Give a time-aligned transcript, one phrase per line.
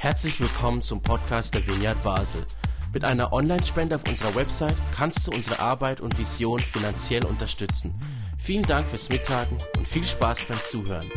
[0.00, 2.44] Herzlich willkommen zum Podcast der Vineyard Basel.
[2.92, 7.94] Mit einer Online-Spende auf unserer Website kannst du unsere Arbeit und Vision finanziell unterstützen.
[8.38, 11.10] Vielen Dank fürs Mittagen und viel Spaß beim Zuhören.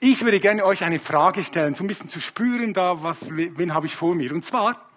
[0.00, 3.74] Ich würde gerne euch eine Frage stellen, so ein bisschen zu spüren, da was, wen
[3.74, 4.32] habe ich vor mir.
[4.32, 4.88] Und zwar,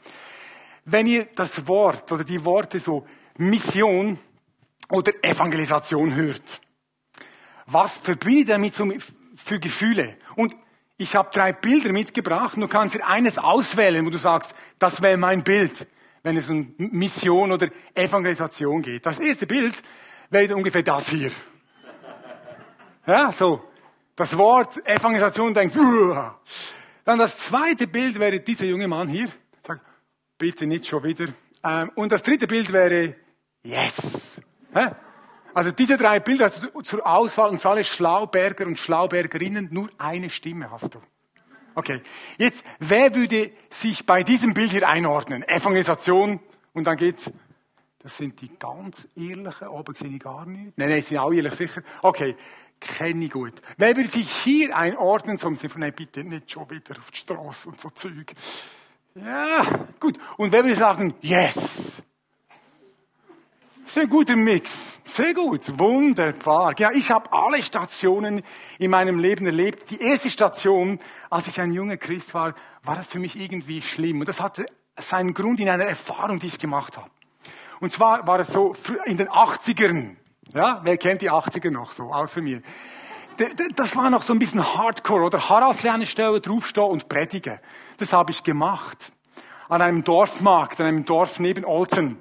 [0.86, 3.06] wenn ihr das Wort oder die Worte so
[3.38, 4.20] Mission
[4.90, 6.62] oder Evangelisation hört,
[7.66, 8.86] was verbindet ihr damit so
[9.44, 10.16] für Gefühle?
[10.36, 10.56] Und
[10.98, 15.02] ich habe drei Bilder mitgebracht und du kannst dir eines auswählen, wo du sagst, das
[15.02, 15.88] wäre mein Bild,
[16.22, 19.06] wenn es um Mission oder Evangelisation geht.
[19.06, 19.76] Das erste Bild
[20.30, 21.32] wäre ungefähr das hier.
[23.06, 23.64] Ja, so.
[24.16, 26.40] Das Wort Evangelisation denkt, Uah.
[27.04, 29.28] dann das zweite Bild wäre dieser junge Mann hier.
[29.66, 29.82] Sag,
[30.38, 31.28] bitte nicht schon wieder.
[31.64, 33.16] Ähm, und das dritte Bild wäre,
[33.64, 34.42] yes.
[35.54, 39.90] Also diese drei Bilder hast du zur Auswahl und für alle Schlauberger und Schlaubergerinnen nur
[39.98, 41.02] eine Stimme hast du.
[41.76, 42.02] Okay.
[42.38, 45.44] Jetzt, wer würde sich bei diesem Bild hier einordnen?
[45.44, 46.40] Evangelisation
[46.74, 47.32] und dann geht's.
[48.00, 50.78] Das sind die ganz ehrlichen, oben sehe ich gar nicht.
[50.78, 51.82] Nein, nein, sind auch ehrlich sicher.
[52.02, 52.36] Okay.
[52.80, 53.54] Kenne ich gut.
[53.78, 57.18] Wer würde sich hier einordnen, so sie von, nein, bitte nicht schon wieder auf die
[57.18, 58.34] Straße und so Zeug.
[59.16, 60.20] Ja, gut.
[60.36, 61.93] Und wer würde sagen, yes.
[63.86, 64.72] Ist ein guter Mix.
[65.06, 66.74] Sehr gut, wunderbar.
[66.80, 68.42] Ja, ich habe alle Stationen
[68.80, 69.92] in meinem Leben erlebt.
[69.92, 74.22] Die erste Station, als ich ein junger Christ war, war das für mich irgendwie schlimm.
[74.22, 74.66] Und das hatte
[74.98, 77.10] seinen Grund in einer Erfahrung, die ich gemacht habe.
[77.82, 78.74] Und zwar war es so
[79.06, 80.16] in den 80ern.
[80.54, 82.62] Ja, wer kennt die 80er noch so, außer mir?
[83.76, 85.50] Das war noch so ein bisschen Hardcore, oder?
[85.50, 87.60] Haraldsleine stellen, draufstehen und predigen.
[87.98, 89.12] Das habe ich gemacht.
[89.68, 92.20] An einem Dorfmarkt, an einem Dorf neben Olten.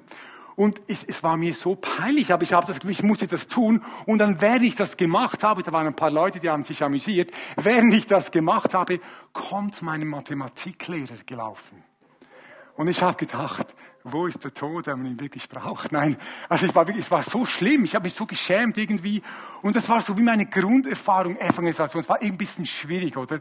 [0.55, 3.47] Und es, es war mir so peinlich, aber ich habe das Gefühl, ich muss das
[3.47, 3.81] tun.
[4.05, 6.83] Und dann, während ich das gemacht habe, da waren ein paar Leute, die haben sich
[6.83, 8.99] amüsiert, während ich das gemacht habe,
[9.31, 11.83] kommt mein Mathematiklehrer gelaufen.
[12.75, 15.91] Und ich habe gedacht, wo ist der Tod, wenn man ihn wirklich braucht?
[15.91, 16.17] Nein,
[16.49, 19.21] also ich war wirklich, es war so schlimm, ich habe mich so geschämt irgendwie.
[19.61, 22.01] Und das war so wie meine Grunderfahrung Evangelisation.
[22.01, 23.39] Es war ein bisschen schwierig, oder?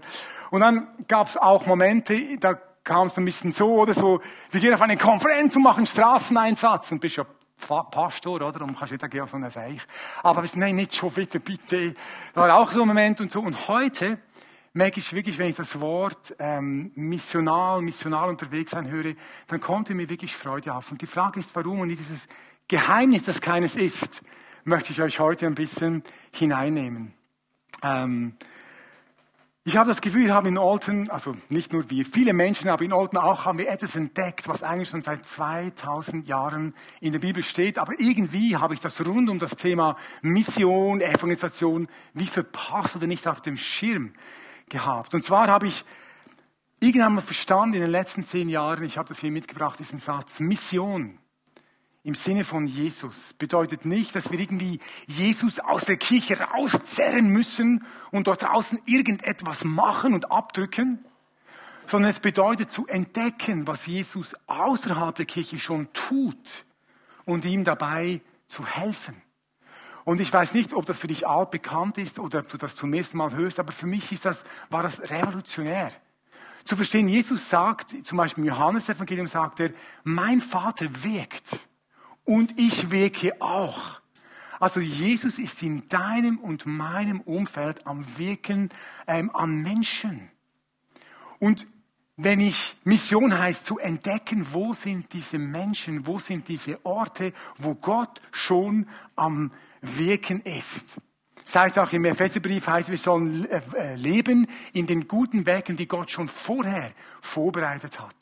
[0.50, 4.20] Und dann gab es auch Momente, da kam es ein bisschen so oder so,
[4.50, 7.26] wir gehen auf eine Konferenz und machen Straßeneinsatz und bist ja
[7.66, 8.62] Pastor, oder?
[8.62, 9.80] Und kannst jeder gehen auf so eine Seich.
[10.22, 11.94] Aber nein, nicht schon wieder, bitte.
[12.34, 13.40] Da war auch so ein Moment und so.
[13.40, 14.18] Und heute
[14.72, 19.14] merke ich wirklich, wenn ich das Wort ähm, missional, missional unterwegs sein höre,
[19.46, 20.90] dann kommt mir wirklich Freude auf.
[20.90, 22.26] Und die Frage ist, warum und dieses
[22.68, 24.22] Geheimnis, das keines ist,
[24.64, 27.14] möchte ich euch heute ein bisschen hineinnehmen.
[27.82, 28.36] Ähm,
[29.64, 32.84] ich habe das Gefühl, wir haben in Olten, also nicht nur wir, viele Menschen, aber
[32.84, 37.20] in Olten auch, haben wir etwas entdeckt, was eigentlich schon seit 2000 Jahren in der
[37.20, 37.78] Bibel steht.
[37.78, 43.28] Aber irgendwie habe ich das rund um das Thema Mission, Evangelisation, wie verpasst oder nicht
[43.28, 44.14] auf dem Schirm
[44.68, 45.14] gehabt.
[45.14, 45.84] Und zwar habe ich
[46.80, 50.40] irgendwann mal verstanden in den letzten zehn Jahren, ich habe das hier mitgebracht, diesen Satz,
[50.40, 51.20] Mission
[52.04, 57.86] im Sinne von Jesus bedeutet nicht, dass wir irgendwie Jesus aus der Kirche rauszerren müssen
[58.10, 61.04] und dort draußen irgendetwas machen und abdrücken,
[61.86, 66.64] sondern es bedeutet zu entdecken, was Jesus außerhalb der Kirche schon tut
[67.24, 69.22] und ihm dabei zu helfen.
[70.04, 72.74] Und ich weiß nicht, ob das für dich alt bekannt ist oder ob du das
[72.74, 75.92] zum ersten Mal hörst, aber für mich ist das, war das revolutionär.
[76.64, 79.70] Zu verstehen, Jesus sagt, zum Beispiel im Johannes-Evangelium sagt er,
[80.02, 81.60] mein Vater wirkt
[82.24, 84.00] und ich wirke auch.
[84.60, 88.70] Also Jesus ist in deinem und meinem Umfeld am Wirken
[89.08, 90.30] ähm, an Menschen.
[91.40, 91.66] Und
[92.16, 97.74] wenn ich Mission heißt, zu entdecken, wo sind diese Menschen, wo sind diese Orte, wo
[97.74, 99.50] Gott schon am
[99.80, 100.84] Wirken ist.
[101.44, 105.76] Das heißt auch im Epheserbrief heißt, wir sollen äh, äh, leben in den guten Werken,
[105.76, 108.14] die Gott schon vorher vorbereitet hat.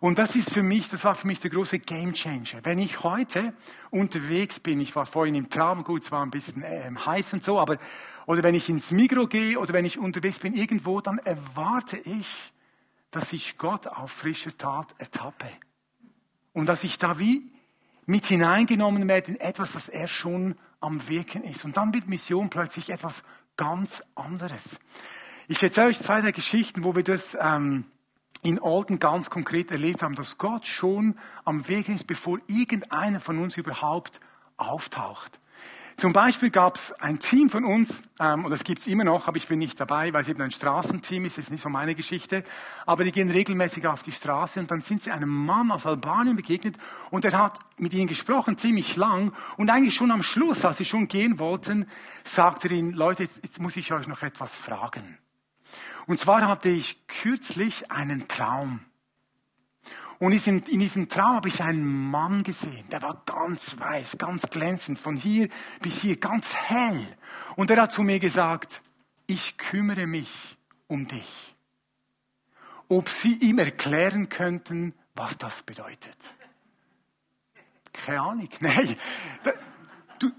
[0.00, 2.60] Und das ist für mich, das war für mich der große Game Changer.
[2.62, 3.52] Wenn ich heute
[3.90, 7.44] unterwegs bin, ich war vorhin im Traum, gut, es war ein bisschen äh, heiß und
[7.44, 7.76] so, aber,
[8.24, 12.26] oder wenn ich ins Migro gehe oder wenn ich unterwegs bin irgendwo, dann erwarte ich,
[13.10, 15.48] dass ich Gott auf frischer Tat ertappe.
[16.54, 17.52] Und dass ich da wie
[18.06, 21.64] mit hineingenommen werde in etwas, das er schon am Wirken ist.
[21.66, 23.22] Und dann wird Mission plötzlich etwas
[23.56, 24.80] ganz anderes.
[25.46, 27.84] Ich erzähle euch zwei, drei Geschichten, wo wir das ähm,
[28.42, 33.38] in Olden ganz konkret erlebt haben, dass Gott schon am Weg ist, bevor irgendeiner von
[33.38, 34.20] uns überhaupt
[34.56, 35.38] auftaucht.
[36.00, 39.28] Zum Beispiel gab es ein Team von uns, ähm, und das gibt es immer noch,
[39.28, 41.68] aber ich bin nicht dabei, weil es eben ein Straßenteam ist, das ist nicht so
[41.68, 42.42] meine Geschichte,
[42.86, 46.36] aber die gehen regelmäßig auf die Straße und dann sind sie einem Mann aus Albanien
[46.36, 46.78] begegnet
[47.10, 50.86] und er hat mit ihnen gesprochen, ziemlich lang und eigentlich schon am Schluss, als sie
[50.86, 51.86] schon gehen wollten,
[52.24, 55.18] sagte er ihnen, Leute, jetzt, jetzt muss ich euch noch etwas fragen.
[56.06, 58.80] Und zwar hatte ich kürzlich einen Traum.
[60.18, 64.98] Und in diesem Traum habe ich einen Mann gesehen, der war ganz weiß, ganz glänzend,
[64.98, 65.48] von hier
[65.80, 67.06] bis hier, ganz hell.
[67.56, 68.82] Und er hat zu mir gesagt,
[69.26, 70.58] ich kümmere mich
[70.88, 71.56] um dich.
[72.88, 76.16] Ob Sie ihm erklären könnten, was das bedeutet.
[77.92, 78.96] Keine Ahnung, nein.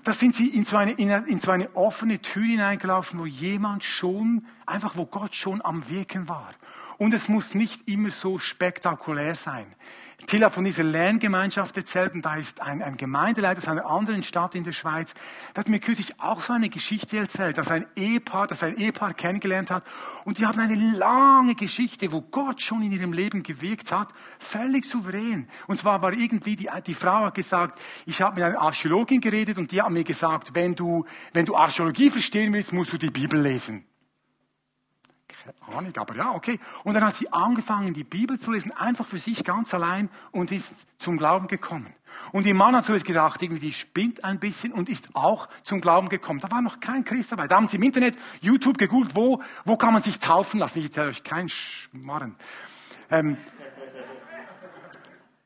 [0.03, 4.45] Da, sind Sie in so, eine, in so eine offene Tür hineingelaufen, wo jemand schon,
[4.67, 6.51] einfach wo Gott schon am Wirken war.
[6.99, 9.65] Und es muss nicht immer so spektakulär sein.
[10.27, 14.23] Till hat von dieser Lerngemeinschaft erzählt und da ist ein, ein Gemeindeleiter aus einer anderen
[14.23, 15.13] Stadt in der Schweiz,
[15.55, 19.13] der hat mir kürzlich auch so eine Geschichte erzählt, dass ein Ehepaar, dass ein Ehepaar
[19.13, 19.83] kennengelernt hat
[20.25, 24.09] und die haben eine lange Geschichte, wo Gott schon in ihrem Leben gewirkt hat,
[24.39, 25.47] völlig souverän.
[25.67, 29.57] Und zwar war irgendwie, die, die Frau hat gesagt, ich habe mit einer Archäologin geredet
[29.57, 33.11] und die hat mir gesagt, wenn du, wenn du Archäologie verstehen willst, musst du die
[33.11, 33.85] Bibel lesen
[35.75, 36.59] Ahnung, aber ja, okay.
[36.83, 40.51] Und dann hat sie angefangen, die Bibel zu lesen, einfach für sich ganz allein und
[40.51, 41.93] ist zum Glauben gekommen.
[42.31, 45.81] Und ihr Mann hat so gedacht, irgendwie die spinnt ein bisschen und ist auch zum
[45.81, 46.39] Glauben gekommen.
[46.39, 47.47] Da war noch kein Christ dabei.
[47.47, 50.79] Da haben sie im Internet, YouTube gegoogelt, wo, wo kann man sich taufen lassen.
[50.79, 52.35] Ich erzähle euch kein Schmarren.
[53.09, 53.37] Ähm,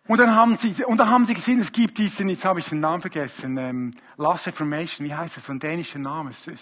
[0.07, 2.69] und dann haben sie, und dann haben sie gesehen, es gibt diesen, jetzt habe ich
[2.69, 6.53] den Namen vergessen, ähm, Last Reformation, wie heißt das, so ein dänischer Name, Sö,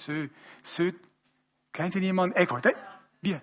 [0.64, 0.94] Sö,
[1.74, 2.38] kennt ihr jemanden?
[2.38, 2.62] Egal,
[3.24, 3.38] wie?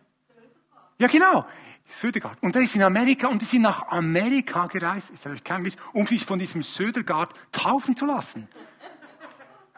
[0.98, 1.46] Ja, genau.
[1.92, 2.42] Södergaard.
[2.42, 5.76] Und der ist in Amerika und die sind nach Amerika gereist, ist natürlich kein Witz,
[5.92, 8.48] um sich von diesem Södergaard taufen zu lassen.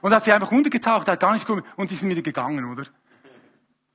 [0.01, 2.85] Und hat sie einfach untergetaucht, hat gar nicht gekommen und die sind wieder gegangen, oder?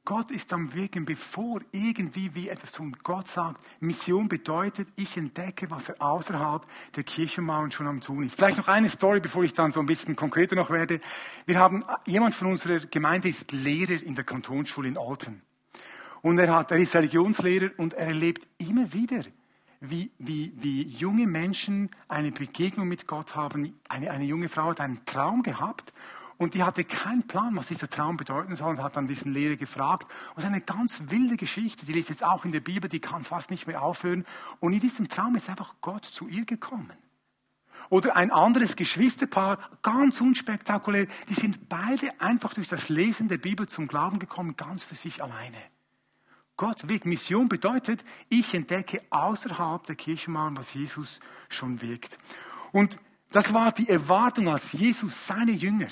[0.05, 2.95] Gott ist am Wirken, bevor irgendwie wie etwas tun.
[3.03, 6.65] Gott sagt, Mission bedeutet, ich entdecke, was er außerhalb
[6.95, 8.37] der Kirchenmauern schon am tun ist.
[8.37, 11.01] Vielleicht noch eine Story, bevor ich dann so ein bisschen konkreter noch werde.
[11.45, 15.41] Wir haben, jemand von unserer Gemeinde ist Lehrer in der Kantonsschule in Alten.
[16.21, 19.23] Und er, hat, er ist Religionslehrer und er erlebt immer wieder,
[19.79, 23.73] wie, wie, wie junge Menschen eine Begegnung mit Gott haben.
[23.89, 25.93] Eine, eine junge Frau hat einen Traum gehabt
[26.37, 29.55] und die hatte keinen Plan, was dieser Traum bedeuten soll und hat dann diesen Lehrer
[29.55, 30.11] gefragt.
[30.35, 32.99] Und es ist eine ganz wilde Geschichte, die liest jetzt auch in der Bibel, die
[32.99, 34.25] kann fast nicht mehr aufhören.
[34.59, 36.93] Und in diesem Traum ist einfach Gott zu ihr gekommen.
[37.89, 43.67] Oder ein anderes Geschwisterpaar, ganz unspektakulär, die sind beide einfach durch das Lesen der Bibel
[43.67, 45.57] zum Glauben gekommen, ganz für sich alleine.
[46.57, 47.05] Gott wirkt.
[47.05, 51.19] Mission bedeutet, ich entdecke außerhalb der Kirchenmauern, was Jesus
[51.49, 52.17] schon wirkt.
[52.71, 52.99] Und
[53.31, 55.87] das war die Erwartung, als Jesus seine Jünger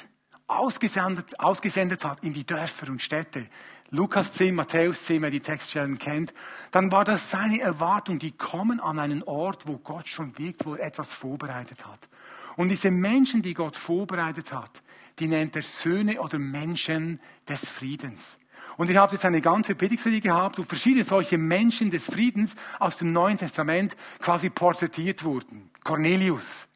[0.48, 3.48] ausgesendet, ausgesendet hat in die Dörfer und Städte.
[3.92, 6.34] Lukas 10, Matthäus 10, wer die Textstellen kennt,
[6.72, 10.76] dann war das seine Erwartung, die kommen an einen Ort, wo Gott schon wirkt, wo
[10.76, 12.10] er etwas vorbereitet hat.
[12.56, 14.82] Und diese Menschen, die Gott vorbereitet hat,
[15.20, 18.38] die nennt er Söhne oder Menschen des Friedens.
[18.78, 22.98] Und ihr habt jetzt eine ganze Predigtserie gehabt, wo verschiedene solche Menschen des Friedens aus
[22.98, 25.70] dem Neuen Testament quasi porträtiert wurden.
[25.84, 26.68] Cornelius.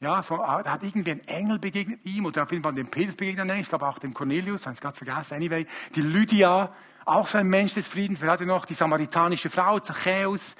[0.00, 2.88] Ja, so, ah, da hat irgendwie ein Engel begegnet ihm, oder auf jeden Fall dem
[2.88, 5.66] Petrus begegnet, ich glaube auch dem Cornelius, habe es gerade vergessen, anyway.
[5.94, 6.74] Die Lydia,
[7.06, 8.20] auch so ein Mensch des Friedens.
[8.20, 8.66] Wer hatte noch?
[8.66, 10.54] Die samaritanische Frau, Zachäus.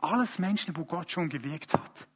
[0.00, 2.08] Alles Menschen, wo Gott schon gewirkt hat.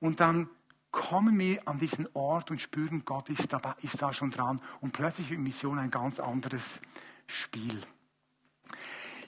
[0.00, 0.50] Und dann
[0.90, 4.60] kommen wir an diesen Ort und spüren, Gott ist, dabei, ist da schon dran.
[4.80, 6.80] Und plötzlich wird Mission ein ganz anderes
[7.26, 7.80] Spiel.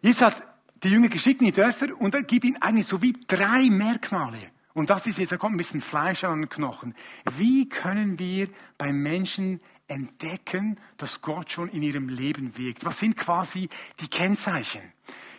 [0.00, 0.36] Jesus hat
[0.82, 4.38] die Jünger geschickt in die Dörfer und er gibt ihnen eigentlich so wie drei Merkmale.
[4.74, 6.94] Und das ist jetzt, da kommt ein bisschen Fleisch an den Knochen.
[7.36, 12.84] Wie können wir bei Menschen entdecken, dass Gott schon in ihrem Leben wirkt?
[12.84, 13.68] Was sind quasi
[14.00, 14.82] die Kennzeichen?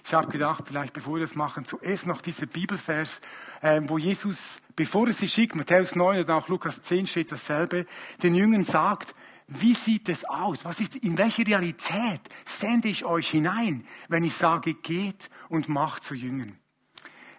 [0.05, 3.21] Ich habe gedacht, vielleicht bevor wir das machen, zuerst noch dieser Bibelvers,
[3.61, 7.85] äh, wo Jesus, bevor er sie schickt, Matthäus 9 oder auch Lukas 10 steht dasselbe,
[8.23, 9.15] den Jüngern sagt,
[9.49, 10.63] wie sieht es aus?
[10.63, 16.03] Was ist, in welche Realität sende ich euch hinein, wenn ich sage, geht und macht
[16.03, 16.59] zu Jüngern?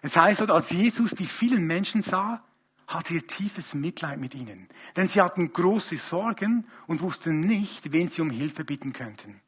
[0.01, 2.43] Es heißt, als Jesus die vielen Menschen sah,
[2.87, 4.67] hatte er tiefes Mitleid mit ihnen.
[4.97, 9.39] Denn sie hatten große Sorgen und wussten nicht, wen sie um Hilfe bitten könnten.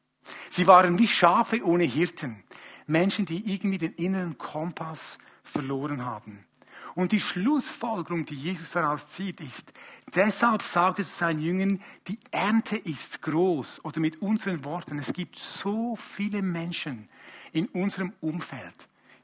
[0.49, 2.43] Sie waren wie Schafe ohne Hirten.
[2.87, 6.45] Menschen, die irgendwie den inneren Kompass verloren haben.
[6.95, 9.73] Und die Schlussfolgerung, die Jesus daraus zieht, ist,
[10.13, 13.83] deshalb sagt er zu seinen Jüngern, die Ernte ist groß.
[13.83, 17.09] Oder mit unseren Worten, es gibt so viele Menschen
[17.51, 18.75] in unserem Umfeld,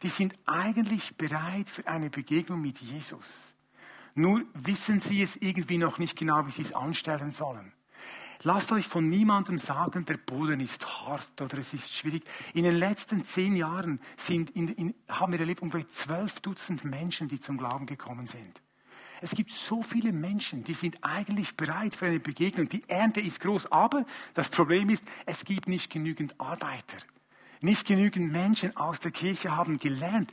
[0.01, 3.53] die sind eigentlich bereit für eine Begegnung mit Jesus.
[4.15, 7.71] Nur wissen sie es irgendwie noch nicht genau, wie sie es anstellen sollen.
[8.43, 12.24] Lasst euch von niemandem sagen, der Boden ist hart oder es ist schwierig.
[12.53, 17.27] In den letzten zehn Jahren sind in, in, haben wir erlebt ungefähr zwölf Dutzend Menschen,
[17.27, 18.62] die zum Glauben gekommen sind.
[19.22, 22.69] Es gibt so viele Menschen, die sind eigentlich bereit für eine Begegnung.
[22.69, 26.98] Die Ernte ist groß, aber das Problem ist, es gibt nicht genügend Arbeiter.
[27.62, 30.32] Nicht genügend Menschen aus der Kirche haben gelernt,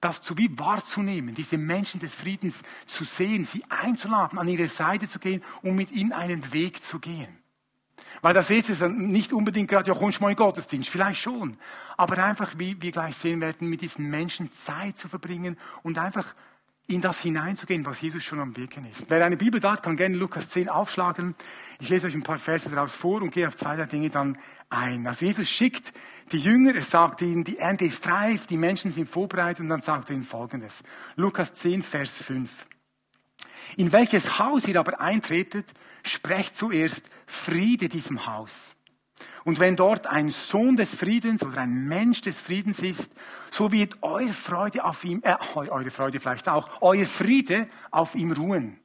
[0.00, 5.08] das zu wie wahrzunehmen, diese Menschen des Friedens zu sehen, sie einzuladen, an ihre Seite
[5.08, 7.38] zu gehen und mit ihnen einen Weg zu gehen.
[8.20, 11.56] Weil das ist es nicht unbedingt gerade, ja, kommst du mal in Gottesdienst, vielleicht schon.
[11.96, 16.34] Aber einfach, wie wir gleich sehen werden, mit diesen Menschen Zeit zu verbringen und einfach
[16.88, 19.04] in das hineinzugehen, was Jesus schon am Wirken ist.
[19.08, 21.34] Wer eine Bibel hat, kann gerne Lukas 10 aufschlagen.
[21.80, 24.38] Ich lese euch ein paar Verse daraus vor und gehe auf zwei der Dinge dann
[24.70, 25.06] ein.
[25.06, 25.92] Also Jesus schickt
[26.32, 29.82] die Jünger, er sagt ihnen, die Ernte ist reif, die Menschen sind vorbereitet und dann
[29.82, 30.82] sagt er ihnen Folgendes.
[31.16, 32.66] Lukas 10, Vers 5.
[33.76, 35.66] In welches Haus ihr aber eintretet,
[36.02, 38.74] sprecht zuerst Friede diesem Haus.
[39.48, 43.10] Und wenn dort ein Sohn des Friedens oder ein Mensch des Friedens ist,
[43.50, 48.32] so wird eure Freude auf ihm, äh, eure Freude vielleicht auch, euer Friede auf ihm
[48.32, 48.78] ruhen.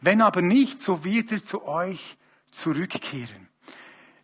[0.00, 2.16] Wenn aber nicht, so wird er zu euch
[2.52, 3.50] zurückkehren.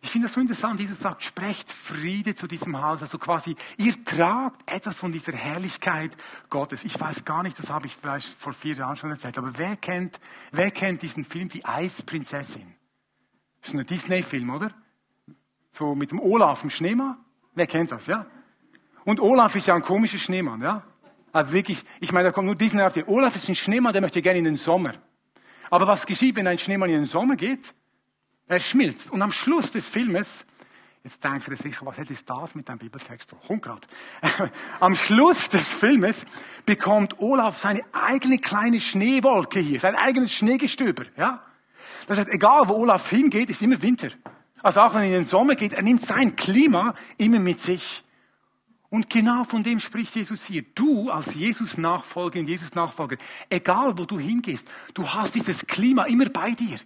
[0.01, 0.79] Ich finde das so interessant.
[0.79, 3.03] Jesus sagt, sprecht Friede zu diesem Haus.
[3.03, 6.17] Also quasi, ihr tragt etwas von dieser Herrlichkeit
[6.49, 6.83] Gottes.
[6.83, 9.75] Ich weiß gar nicht, das habe ich vielleicht vor vier Jahren schon erzählt, aber wer
[9.75, 10.19] kennt,
[10.51, 12.73] wer kennt diesen Film, Die Eisprinzessin?
[13.61, 14.71] Das ist ein Disney-Film, oder?
[15.77, 17.17] So mit dem Olaf, dem Schneemann.
[17.53, 18.25] Wer kennt das, ja?
[19.03, 20.83] Und Olaf ist ja ein komischer Schneemann, ja?
[21.33, 23.03] Aber wirklich, ich meine, da kommt nur Disney auf die.
[23.05, 24.93] Olaf ist ein Schneemann, der möchte gerne in den Sommer.
[25.69, 27.73] Aber was geschieht, wenn ein Schneemann in den Sommer geht?
[28.47, 29.11] Er schmilzt.
[29.11, 30.45] Und am Schluss des Filmes,
[31.03, 33.85] jetzt denkt ihr sicher, was hat jetzt das mit deinem Bibeltext Kommt gerade.
[34.79, 36.25] am Schluss des Filmes
[36.65, 41.43] bekommt Olaf seine eigene kleine Schneewolke hier, sein eigenes Schneegestöber, ja?
[42.07, 44.11] Das heißt, egal wo Olaf hingeht, ist immer Winter.
[44.65, 48.03] Also auch wenn er in den Sommer geht, er nimmt sein Klima immer mit sich.
[48.89, 50.63] Und genau von dem spricht Jesus hier.
[50.73, 53.17] Du als Jesus Nachfolger, Jesus Nachfolger,
[53.47, 56.79] egal wo du hingehst, du hast dieses Klima immer bei dir.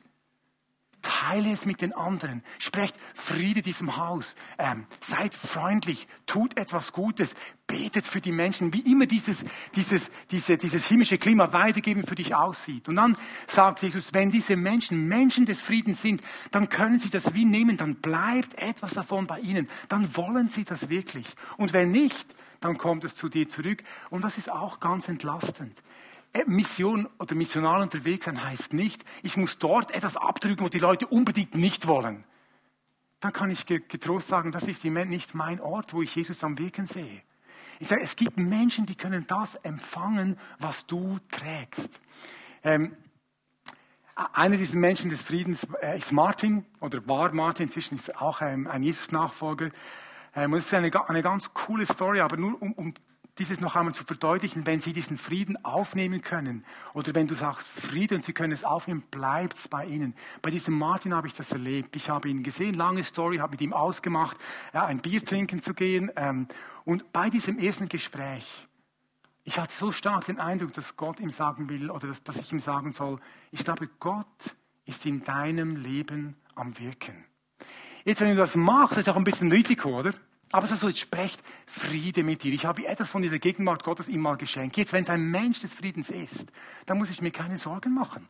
[1.02, 2.44] Teile es mit den anderen.
[2.58, 4.36] Sprecht Friede diesem Haus.
[4.58, 6.08] Ähm, seid freundlich.
[6.26, 7.36] Tut etwas Gutes.
[7.68, 12.36] Betet für die Menschen, wie immer dieses, dieses, diese, dieses himmlische Klima weitergeben für dich
[12.36, 12.90] aussieht.
[12.90, 13.16] Und dann
[13.48, 17.78] sagt Jesus, wenn diese Menschen Menschen des Friedens sind, dann können sie das wie nehmen,
[17.78, 19.70] dann bleibt etwas davon bei ihnen.
[19.88, 21.28] Dann wollen sie das wirklich.
[21.58, 23.84] Und wenn nicht, dann kommt es zu dir zurück.
[24.10, 25.82] Und das ist auch ganz entlastend.
[26.34, 30.80] Äh, Mission oder missional unterwegs sein heißt nicht, ich muss dort etwas abdrücken, wo die
[30.80, 32.24] Leute unbedingt nicht wollen.
[33.20, 36.44] Dann kann ich getrost sagen, das ist im Moment nicht mein Ort, wo ich Jesus
[36.44, 37.22] am Wirken sehe.
[37.80, 42.00] Ich sage, es gibt Menschen, die können das empfangen, was du trägst.
[42.64, 42.96] Ähm,
[44.34, 48.68] einer dieser Menschen des Friedens äh, ist Martin oder war Martin, inzwischen ist auch ähm,
[48.68, 49.72] ein Jesus-Nachfolger.
[50.36, 52.94] Ähm, und es ist eine, eine ganz coole Story, aber nur um, um
[53.40, 57.68] dieses noch einmal zu verdeutlichen, wenn Sie diesen Frieden aufnehmen können, oder wenn du sagst
[57.68, 60.14] Frieden und Sie können es aufnehmen, bleibt es bei Ihnen.
[60.42, 61.96] Bei diesem Martin habe ich das erlebt.
[61.96, 64.38] Ich habe ihn gesehen, lange Story, habe mit ihm ausgemacht,
[64.74, 66.12] ja, ein Bier trinken zu gehen.
[66.16, 66.48] Ähm,
[66.86, 68.68] und bei diesem ersten Gespräch,
[69.44, 72.52] ich hatte so stark den Eindruck, dass Gott ihm sagen will, oder dass, dass ich
[72.52, 73.20] ihm sagen soll,
[73.52, 74.56] ich glaube, Gott
[74.86, 77.26] ist in deinem Leben am Wirken.
[78.04, 80.14] Jetzt, wenn du das machst, ist auch ein bisschen Risiko, oder?
[80.52, 82.54] Aber es ist so, jetzt sprecht Friede mit dir.
[82.54, 84.78] Ich habe etwas von dieser Gegenwart Gottes ihm mal geschenkt.
[84.78, 86.46] Jetzt, wenn es ein Mensch des Friedens ist,
[86.88, 88.28] dann muss ich mir keine Sorgen machen.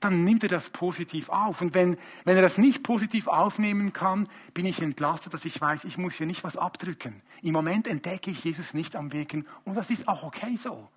[0.00, 1.60] Dann nimmt er das positiv auf.
[1.60, 5.84] Und wenn, wenn er das nicht positiv aufnehmen kann, bin ich entlastet, dass ich weiß,
[5.84, 7.20] ich muss hier nicht was abdrücken.
[7.42, 10.88] Im Moment entdecke ich Jesus nicht am Wirken und das ist auch okay so.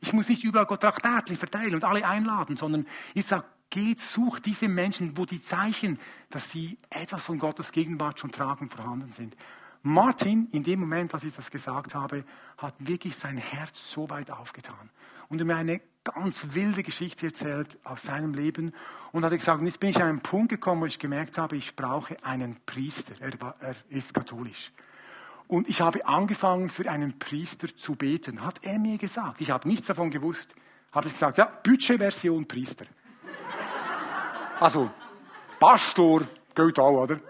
[0.00, 4.46] Ich muss nicht überall Gott Traktatli verteilen und alle einladen, sondern ich sage, geht, sucht
[4.46, 5.98] diese Menschen, wo die Zeichen,
[6.30, 9.36] dass sie etwas von Gottes Gegenwart schon tragen, vorhanden sind.
[9.82, 12.24] Martin, in dem Moment, als ich das gesagt habe,
[12.58, 14.90] hat wirklich sein Herz so weit aufgetan
[15.28, 18.74] und mir eine ganz wilde Geschichte erzählt aus seinem Leben
[19.12, 21.76] und hat gesagt, jetzt bin ich an einen Punkt gekommen, wo ich gemerkt habe, ich
[21.76, 23.14] brauche einen Priester.
[23.20, 24.72] Er, war, er ist katholisch.
[25.46, 29.40] Und ich habe angefangen, für einen Priester zu beten, hat er mir gesagt.
[29.40, 30.54] Ich habe nichts davon gewusst.
[30.92, 32.86] Habe ich gesagt, ja, Budgetversion Priester.
[34.58, 34.90] Also,
[35.58, 36.22] Pastor
[36.54, 37.20] geht auch, oder?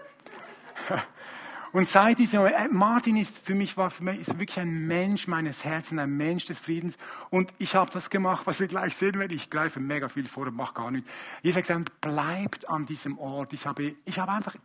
[1.73, 5.27] Und seit diesem äh, Martin ist für mich, war für mich ist wirklich ein Mensch
[5.27, 6.97] meines Herzens, ein Mensch des Friedens.
[7.29, 9.35] Und ich habe das gemacht, was wir gleich sehen werden.
[9.35, 11.09] Ich greife mega viel vor und mache gar nichts.
[11.41, 13.53] Jesus hat gesagt, bleibt an diesem Ort.
[13.53, 14.55] Ich habe, ich habe einfach,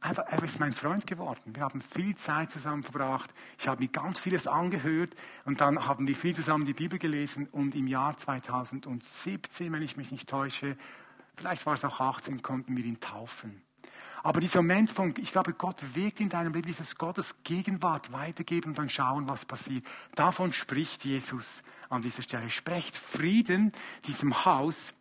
[0.00, 1.54] einfach, er ist mein Freund geworden.
[1.54, 3.32] Wir haben viel Zeit zusammen verbracht.
[3.58, 5.14] Ich habe mir ganz vieles angehört.
[5.46, 7.48] Und dann haben wir viel zusammen die Bibel gelesen.
[7.52, 10.76] Und im Jahr 2017, wenn ich mich nicht täusche,
[11.36, 13.62] vielleicht war es auch 18, konnten wir ihn taufen.
[14.22, 18.70] Aber dieser Moment von, ich glaube, Gott wirkt in deinem Leben, dieses Gottes Gegenwart weitergeben
[18.70, 19.84] und dann schauen, was passiert.
[20.14, 22.48] Davon spricht Jesus an dieser Stelle.
[22.48, 23.72] Sprecht Frieden
[24.06, 24.94] diesem Haus.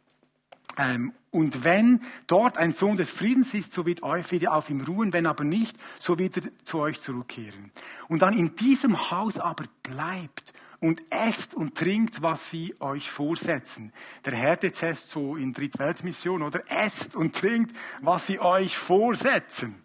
[0.78, 4.82] Ähm, und wenn dort ein Sohn des Friedens ist, so wird euer Friede auf ihm
[4.82, 7.72] ruhen, wenn aber nicht, so wird er zu euch zurückkehren.
[8.10, 13.94] Und dann in diesem Haus aber bleibt und esst und trinkt, was sie euch vorsetzen.
[14.26, 16.64] Der Härtetest so in Drittweltmission, oder?
[16.70, 19.76] Esst und trinkt, was sie euch vorsetzen.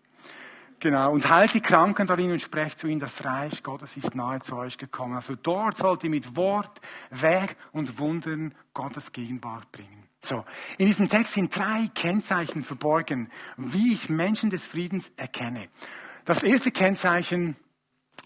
[0.78, 4.40] Genau, und heilt die Kranken darin und sprecht zu ihnen, das Reich Gottes ist nahe
[4.40, 5.14] zu euch gekommen.
[5.14, 10.05] Also dort sollt ihr mit Wort, Weg und Wundern Gottes Gegenwart bringen.
[10.26, 10.44] So,
[10.76, 15.68] in diesem Text sind drei Kennzeichen verborgen, wie ich Menschen des Friedens erkenne.
[16.24, 17.54] Das erste Kennzeichen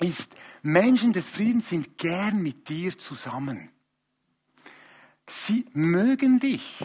[0.01, 3.69] ist, Menschen des Friedens sind gern mit dir zusammen.
[5.29, 6.83] Sie mögen dich.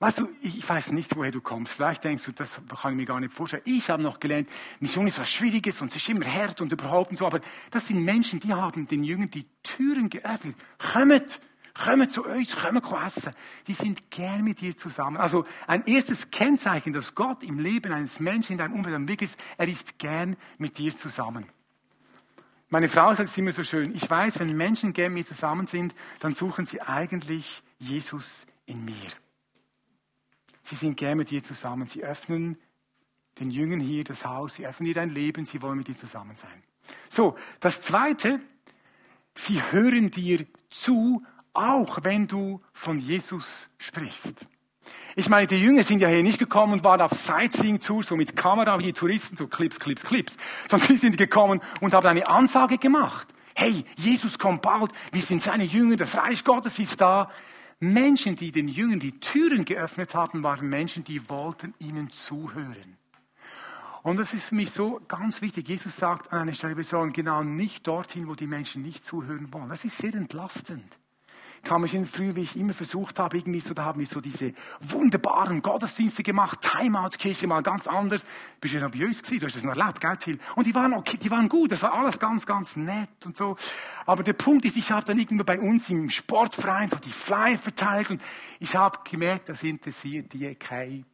[0.00, 1.72] Weißt du, ich weiß nicht, woher du kommst.
[1.72, 3.62] Vielleicht denkst du, das kann ich mir gar nicht vorstellen.
[3.66, 4.48] Ich habe noch gelernt,
[4.80, 7.26] Mission ist was Schwieriges und es ist immer hart und überhaupt und so.
[7.26, 10.56] Aber das sind Menschen, die haben den Jüngern die Türen geöffnet.
[10.78, 11.40] Kommt,
[11.82, 13.32] kommt zu uns, kommt essen.
[13.66, 15.16] Die sind gern mit dir zusammen.
[15.16, 19.22] Also ein erstes Kennzeichen, dass Gott im Leben eines Menschen in deinem Umfeld am Weg
[19.22, 21.46] ist, er ist gern mit dir zusammen.
[22.70, 25.66] Meine Frau sagt es immer so schön, ich weiß, wenn Menschen gern mit mir zusammen
[25.66, 29.08] sind, dann suchen sie eigentlich Jesus in mir.
[30.64, 31.88] Sie sind gern mit dir zusammen.
[31.88, 32.58] Sie öffnen
[33.40, 36.36] den Jüngern hier das Haus, sie öffnen dir dein Leben, sie wollen mit dir zusammen
[36.36, 36.62] sein.
[37.08, 38.40] So, das Zweite,
[39.34, 41.24] sie hören dir zu,
[41.54, 44.46] auch wenn du von Jesus sprichst.
[45.16, 48.36] Ich meine, die Jünger sind ja hier nicht gekommen und waren auf Sightseeing-Tour, so mit
[48.36, 50.36] Kamera, wie die Touristen, so Clips, Clips, Clips.
[50.68, 53.28] Sondern sie sind gekommen und haben eine Ansage gemacht.
[53.54, 57.30] Hey, Jesus kommt bald, wir sind seine Jünger, das Reich Gottes ist da.
[57.80, 62.96] Menschen, die den Jüngern die Türen geöffnet haben, waren Menschen, die wollten ihnen zuhören.
[64.04, 65.68] Und das ist für mich so ganz wichtig.
[65.68, 69.52] Jesus sagt an einer Stelle, wir sollen genau nicht dorthin, wo die Menschen nicht zuhören
[69.52, 69.68] wollen.
[69.68, 70.98] Das ist sehr entlastend
[71.62, 74.20] kam ich in früh, wie ich immer versucht habe, irgendwie so, da haben wir so
[74.20, 78.22] diese wunderbaren Gottesdienste gemacht, Timeout-Kirche mal ganz anders.
[78.60, 80.38] Bist ja uns gewesen, du hast das noch erlebt, gell, Till?
[80.56, 83.56] Und die waren okay, die waren gut, das war alles ganz, ganz nett und so.
[84.06, 87.58] Aber der Punkt ist, ich habe dann irgendwo bei uns im Sportverein so die Flyer
[87.58, 88.22] verteilt und
[88.58, 91.04] ich habe gemerkt, das interessiert die kein,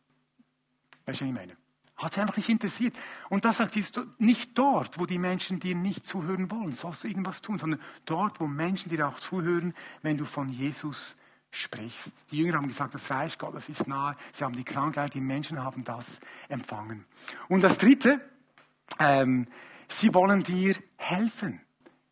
[1.06, 1.63] weißt du, was ich meine?
[1.96, 2.94] Hat sie einfach nicht interessiert.
[3.28, 7.08] Und das sagt Jesus, nicht dort, wo die Menschen dir nicht zuhören wollen, sollst du
[7.08, 11.16] irgendwas tun, sondern dort, wo Menschen dir auch zuhören, wenn du von Jesus
[11.52, 12.12] sprichst.
[12.32, 14.16] Die Jünger haben gesagt, das Reich Gottes ist nahe.
[14.32, 17.04] Sie haben die Krankheit, die Menschen haben das empfangen.
[17.48, 18.20] Und das Dritte,
[18.98, 19.46] ähm,
[19.88, 21.60] sie wollen dir helfen.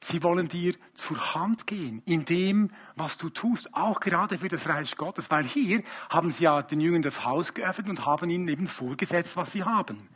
[0.04, 4.68] Sie wollen dir zur Hand gehen in dem, was du tust, auch gerade für das
[4.68, 8.48] Reich Gottes, weil hier haben sie ja den Jüngern das Haus geöffnet und haben ihnen
[8.48, 10.08] eben vorgesetzt, was sie haben.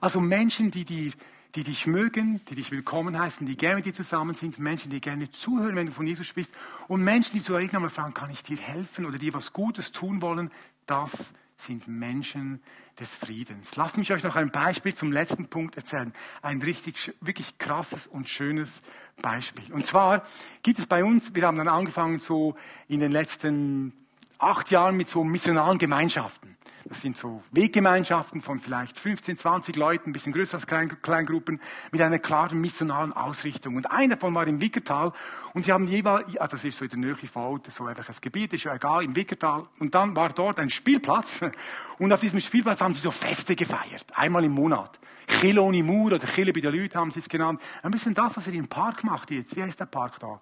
[0.00, 1.12] Also Menschen, die, dir,
[1.56, 5.00] die dich mögen, die dich willkommen heißen, die gerne mit dir zusammen sind, Menschen, die
[5.00, 6.52] gerne zuhören, wenn du von Jesus sprichst
[6.86, 9.90] und Menschen, die so irgendwann mal fragen, kann ich dir helfen oder dir was Gutes
[9.90, 10.52] tun wollen,
[10.86, 12.60] das sind Menschen
[12.98, 13.76] des Friedens.
[13.76, 16.12] Lasst mich euch noch ein Beispiel zum letzten Punkt erzählen.
[16.42, 18.82] Ein richtig, wirklich krasses und schönes
[19.22, 19.72] Beispiel.
[19.72, 20.24] Und zwar
[20.62, 22.56] gibt es bei uns, wir haben dann angefangen so
[22.88, 23.92] in den letzten
[24.38, 26.56] acht Jahren mit so missionalen Gemeinschaften.
[26.84, 31.60] Das sind so Weggemeinschaften von vielleicht 15, 20 Leuten, ein bisschen größer als Klein, Kleingruppen,
[31.92, 33.76] mit einer klaren missionalen Ausrichtung.
[33.76, 35.12] Und einer davon war im Wickertal
[35.54, 38.14] und sie haben jeweils, also das ist so in der Nähe von so einfach ein
[38.20, 39.64] Gebiet, ist ja egal, im Wickertal.
[39.78, 41.40] Und dann war dort ein Spielplatz
[41.98, 44.98] und auf diesem Spielplatz haben sie so Feste gefeiert, einmal im Monat.
[45.26, 47.60] Chile ohne Mur oder Chile bei den Leuten haben sie es genannt.
[47.82, 49.54] Ein bisschen das, was ihr im Park macht jetzt.
[49.54, 50.40] Wie heißt der Park da?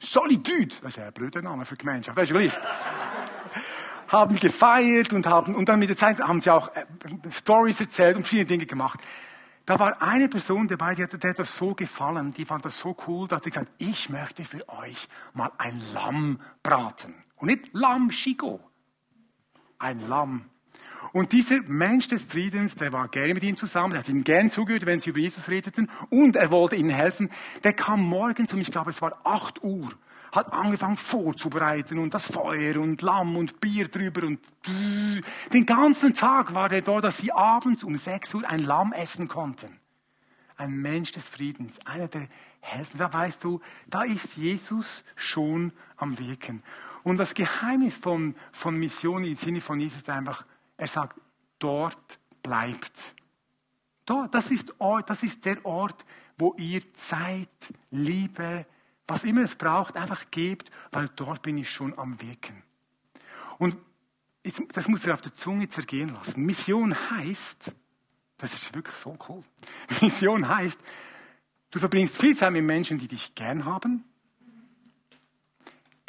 [0.00, 0.74] Solitude.
[0.80, 2.16] Das ist ja ein blöder Name für Gemeinschaft.
[2.16, 2.52] Weißt du, gleich.
[4.08, 6.84] Haben gefeiert und haben, und dann mit der Zeit haben sie auch äh,
[7.30, 9.00] Stories erzählt und viele Dinge gemacht.
[9.66, 12.78] Da war eine Person dabei, die hat, der hat das so gefallen, die fand das
[12.78, 17.14] so cool, dass sie gesagt ich möchte für euch mal ein Lamm braten.
[17.36, 18.60] Und nicht Lamm Chico.
[19.78, 20.46] Ein Lamm.
[21.12, 24.50] Und dieser Mensch des Friedens, der war gerne mit ihnen zusammen, der hat ihnen gern
[24.50, 27.30] zugehört, wenn sie über Jesus redeten, und er wollte ihnen helfen.
[27.62, 29.92] Der kam morgens um, ich glaube, es war 8 Uhr,
[30.32, 36.54] hat angefangen vorzubereiten und das Feuer und Lamm und Bier drüber und den ganzen Tag
[36.54, 39.78] war er dort, dass sie abends um 6 Uhr ein Lamm essen konnten.
[40.56, 42.28] Ein Mensch des Friedens, einer der
[42.60, 42.98] Helfen.
[42.98, 46.62] Da weißt du, da ist Jesus schon am Wirken.
[47.04, 50.44] Und das Geheimnis von, von Mission im Sinne von Jesus ist einfach,
[50.76, 51.20] er sagt,
[51.58, 53.14] dort bleibt.
[54.04, 54.74] Dort, das ist,
[55.06, 56.04] das ist der Ort,
[56.38, 57.48] wo ihr Zeit,
[57.90, 58.66] Liebe,
[59.08, 62.62] was immer es braucht, einfach gebt, weil dort bin ich schon am Wirken.
[63.58, 63.76] Und
[64.72, 66.44] das muss ihr auf der Zunge zergehen lassen.
[66.44, 67.72] Mission heißt,
[68.36, 69.42] das ist wirklich so cool.
[70.02, 70.78] Mission heißt,
[71.70, 74.04] du verbringst viel Zeit mit Menschen, die dich gern haben.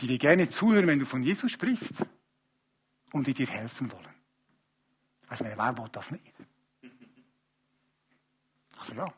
[0.01, 1.93] die dir gerne zuhören, wenn du von Jesus sprichst
[3.11, 4.15] und die dir helfen wollen.
[5.27, 6.33] Also wer will das nicht?
[8.77, 9.13] Also ja.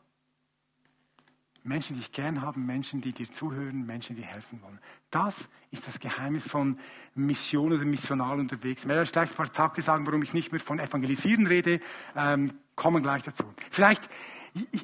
[1.64, 4.80] Menschen, die dich gern haben, Menschen, die dir zuhören, Menschen, die helfen wollen.
[5.10, 6.78] Das ist das Geheimnis von
[7.14, 8.82] Mission oder missional unterwegs.
[8.82, 11.80] Ich werde gleich ein paar Takte sagen, warum ich nicht mehr von Evangelisieren rede,
[12.16, 13.44] ähm, kommen gleich dazu.
[13.70, 14.08] Vielleicht,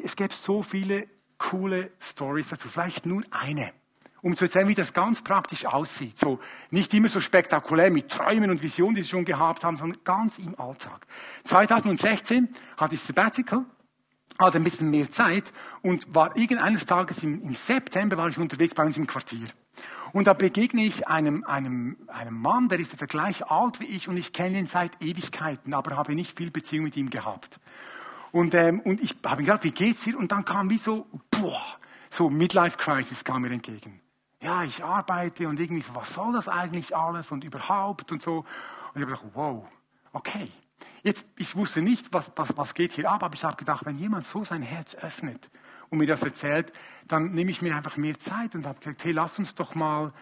[0.05, 3.73] es gäbe so viele coole Stories dazu, vielleicht nur eine,
[4.23, 6.19] um zu erzählen, wie das ganz praktisch aussieht.
[6.19, 6.39] So,
[6.71, 10.39] nicht immer so spektakulär mit Träumen und Visionen, die sie schon gehabt haben, sondern ganz
[10.39, 11.07] im Alltag.
[11.45, 13.65] 2016 hatte ich Sabbatical
[14.39, 18.75] hatte ein bisschen mehr Zeit und war irgendeines Tages im, im, September war ich unterwegs
[18.75, 19.49] bei uns im Quartier.
[20.13, 24.09] Und da begegne ich einem, einem, einem Mann, der ist etwa gleich alt wie ich
[24.09, 27.61] und ich kenne ihn seit Ewigkeiten, aber habe nicht viel Beziehung mit ihm gehabt.
[28.33, 30.19] Und, ähm, und ich habe ihn gesagt, wie geht's dir?
[30.19, 31.63] Und dann kam wie so, boah,
[32.11, 34.01] so Midlife Crisis kam mir entgegen.
[34.41, 38.39] Ja, ich arbeite und irgendwie, was soll das eigentlich alles und überhaupt und so.
[38.39, 38.47] Und
[38.95, 39.67] ich habe gedacht, wow,
[40.13, 40.49] okay.
[41.03, 43.99] Jetzt, ich wusste nicht, was, was, was geht hier ab, aber ich habe gedacht, wenn
[43.99, 45.49] jemand so sein Herz öffnet
[45.91, 46.73] und mir das erzählt,
[47.07, 50.13] dann nehme ich mir einfach mehr Zeit und habe gesagt, hey, lass uns doch mal,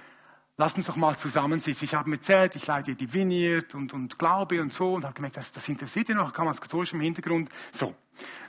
[0.56, 1.84] lass uns doch mal zusammensitzen.
[1.84, 5.14] Ich habe mir erzählt, ich leite die Vineyard und, und Glaube und so und habe
[5.14, 7.48] gemerkt, das, das interessiert ihn auch, kam aus katholischem Hintergrund.
[7.72, 7.94] So.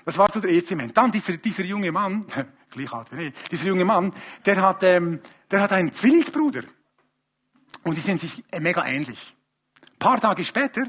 [0.05, 0.95] Das war so der erste Moment.
[0.95, 2.25] Dann dieser, dieser junge Mann,
[2.71, 4.13] gleich alt wie ich, dieser junge Mann,
[4.45, 5.19] der hat, ähm,
[5.51, 6.63] der hat einen Zwillingsbruder.
[7.83, 9.35] Und die sind sich mega ähnlich.
[9.81, 10.87] Ein paar Tage später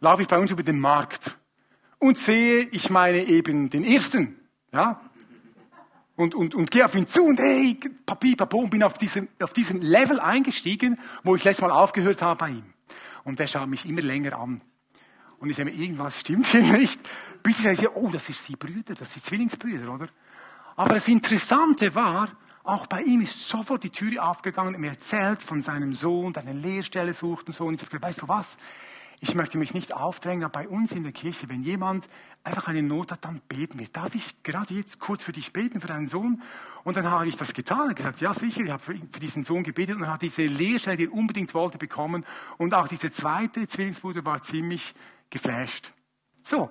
[0.00, 1.36] laufe ich bei uns über den Markt
[1.98, 4.36] und sehe, ich meine eben den ersten,
[4.72, 5.00] ja,
[6.16, 9.28] und, und, und gehe auf ihn zu und hey, Papi, Papo, und bin auf diesem,
[9.40, 12.64] auf diesem Level eingestiegen, wo ich letztes Mal aufgehört habe bei ihm.
[13.22, 14.60] Und der schaut mich immer länger an.
[15.38, 16.98] Und ich sage mir, irgendwas stimmt hier nicht.
[17.42, 20.08] Bis ich sage, oh, das ist sie Brüder, das sind Zwillingsbrüder, oder?
[20.74, 22.30] Aber das Interessante war,
[22.64, 26.52] auch bei ihm ist sofort die Tür aufgegangen, er erzählt von seinem Sohn, der eine
[26.52, 27.66] Lehrstelle sucht und so.
[27.66, 28.56] Und ich habe gesagt, weißt du was?
[29.20, 32.08] Ich möchte mich nicht aufdrängen, aber bei uns in der Kirche, wenn jemand
[32.44, 33.88] einfach eine Not hat, dann beten wir.
[33.88, 36.40] Darf ich gerade jetzt kurz für dich beten, für deinen Sohn?
[36.84, 39.64] Und dann habe ich das getan und gesagt, ja sicher, ich habe für, diesen Sohn
[39.64, 42.24] gebetet und hat diese Lehrstelle, die er unbedingt wollte, bekommen.
[42.58, 44.94] Und auch dieser zweite Zwillingsbruder war ziemlich
[45.30, 45.92] geflasht.
[46.44, 46.70] So,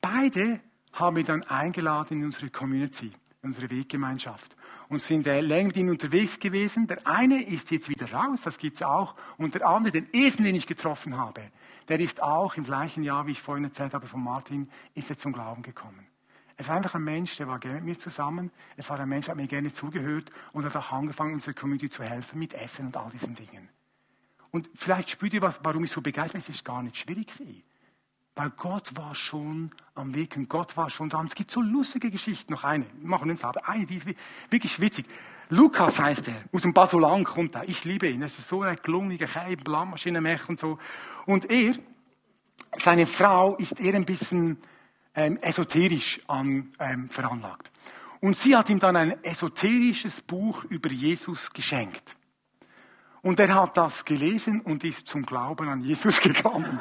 [0.00, 0.60] beide
[0.92, 4.56] haben wir dann eingeladen in unsere Community, in unsere Weggemeinschaft
[4.88, 6.86] und sind äh, länger mit ihnen unterwegs gewesen.
[6.86, 9.14] Der eine ist jetzt wieder raus, das gibt es auch.
[9.38, 11.42] Und der andere, den ersten, den ich getroffen habe,
[11.88, 15.18] der ist auch im gleichen Jahr, wie ich vorhin erzählt habe von Martin, ist er
[15.18, 16.06] zum Glauben gekommen.
[16.56, 18.50] Es war einfach ein Mensch, der war gerne mit mir zusammen.
[18.76, 21.90] Es war ein Mensch, der hat mir gerne zugehört und hat auch angefangen, unserer Community
[21.90, 23.68] zu helfen mit Essen und all diesen Dingen.
[24.52, 26.40] Und vielleicht spürt ihr was, warum ich so begeistert bin.
[26.40, 27.26] Es ist gar nicht schwierig.
[27.26, 27.64] Gewesen.
[28.36, 31.10] Weil Gott war schon am Weg und Gott war schon.
[31.12, 32.52] Und es gibt so lustige Geschichten.
[32.52, 34.06] Noch eine, wir machen uns aber eine, die ist
[34.50, 35.06] wirklich witzig.
[35.50, 37.68] Lukas heißt er, aus dem Basulan kommt er.
[37.68, 38.22] Ich liebe ihn.
[38.22, 40.78] Er ist so ein gelungener Kerl, Blamaschinenmech und so.
[41.26, 41.74] Und er,
[42.76, 44.58] seine Frau, ist eher ein bisschen
[45.14, 47.70] ähm, esoterisch an, ähm, veranlagt.
[48.20, 52.16] Und sie hat ihm dann ein esoterisches Buch über Jesus geschenkt.
[53.22, 56.80] Und er hat das gelesen und ist zum Glauben an Jesus gekommen.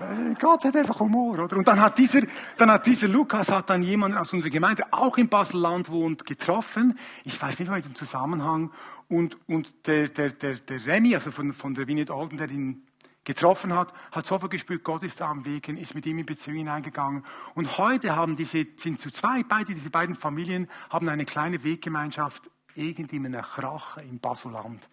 [0.00, 1.56] Äh, Gott hat einfach Humor, oder?
[1.56, 2.20] Und dann hat dieser,
[2.56, 6.98] dann hat dieser Lukas hat dann jemanden aus unserer Gemeinde, auch im Baselland wohnt, getroffen.
[7.24, 8.70] Ich weiß nicht mehr den Zusammenhang.
[9.08, 12.84] Und, und der, der, der, der Remy, also von, von der Vineyard Olden, der ihn
[13.24, 16.58] getroffen hat, hat sofort gespürt, Gott ist da am Weg, ist mit ihm in Beziehung
[16.58, 17.24] hineingegangen.
[17.54, 22.50] Und heute haben diese, sind zu zwei, beide, diese beiden Familien haben eine kleine Weggemeinschaft
[22.74, 24.88] irgendwie in einer Krache im Baselland.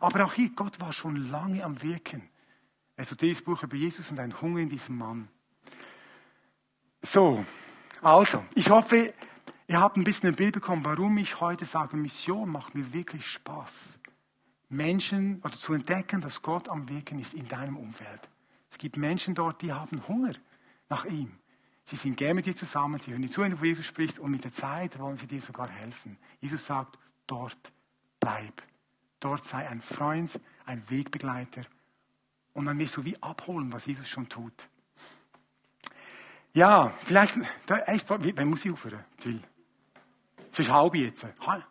[0.00, 2.22] Aber auch hier, Gott war schon lange am Wirken
[3.00, 5.28] esoterisches Buch über Jesus und ein Hunger in diesem Mann.
[7.02, 7.44] So,
[8.02, 9.12] also, ich hoffe,
[9.66, 13.26] ihr habt ein bisschen ein Bild bekommen, warum ich heute sage, Mission macht mir wirklich
[13.26, 13.98] Spaß.
[14.68, 18.28] Menschen oder zu entdecken, dass Gott am Wirken ist in deinem Umfeld.
[18.70, 20.34] Es gibt Menschen dort, die haben Hunger
[20.88, 21.32] nach ihm.
[21.84, 24.20] Sie sind gerne mit dir zusammen, sie hören dir zu, wenn du von Jesus sprichst
[24.20, 26.18] und mit der Zeit wollen sie dir sogar helfen.
[26.40, 27.72] Jesus sagt, dort
[28.20, 28.62] bleib.
[29.18, 31.62] Dort sei ein Freund, ein Wegbegleiter
[32.52, 34.68] und dann wirst du wie abholen, was Jesus schon tut.
[36.52, 39.40] Ja, vielleicht, da ist, wenn muss ich aufhören, Phil?
[40.52, 41.26] Es ist jetzt.
[41.46, 41.64] Ha?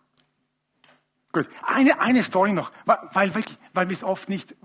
[1.31, 4.55] Gut, eine, eine Story noch, weil, wirklich, weil wir es oft nicht,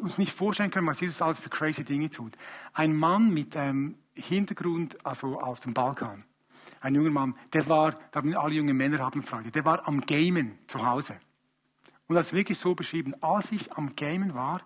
[0.00, 2.34] uns nicht vorstellen können, was Jesus alles für crazy Dinge tut.
[2.74, 6.24] Ein Mann mit ähm, Hintergrund, also aus dem Balkan,
[6.80, 10.02] ein junger Mann, der war, da haben alle jungen Männer haben Freude, der war am
[10.02, 11.16] Gamen zu Hause.
[12.06, 14.60] Und das ist wirklich so beschrieben, als ich am Gamen war,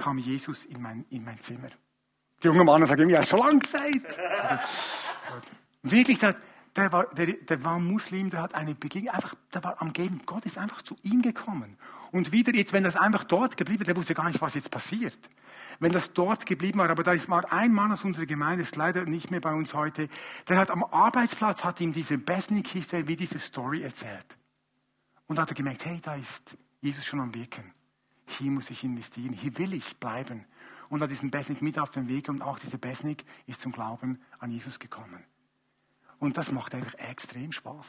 [0.00, 1.68] kam Jesus in mein, in mein Zimmer.
[2.42, 4.18] Die junge Mann sagt, ja, schon lange gesagt.
[5.82, 9.92] Wirklich, der war, der, der war Muslim, der hat eine Begegnung, einfach, der war am
[9.92, 10.22] Geben.
[10.24, 11.76] Gott ist einfach zu ihm gekommen.
[12.12, 15.18] Und wieder jetzt, wenn das einfach dort geblieben, der wusste gar nicht, was jetzt passiert.
[15.80, 18.76] Wenn das dort geblieben war, aber da ist mal ein Mann aus unserer Gemeinde, ist
[18.76, 20.08] leider nicht mehr bei uns heute,
[20.48, 24.36] der hat am Arbeitsplatz, hat ihm diese Besnik-Kiste wie diese Story erzählt.
[25.26, 27.72] Und da hat er gemerkt, hey, da ist Jesus schon am Wirken.
[28.38, 30.44] Hier muss ich investieren, hier will ich bleiben.
[30.88, 34.18] Und hat diesen Besnik mit auf den Weg und auch dieser Besnik ist zum Glauben
[34.38, 35.24] an Jesus gekommen.
[36.18, 37.86] Und das macht einfach extrem Spaß.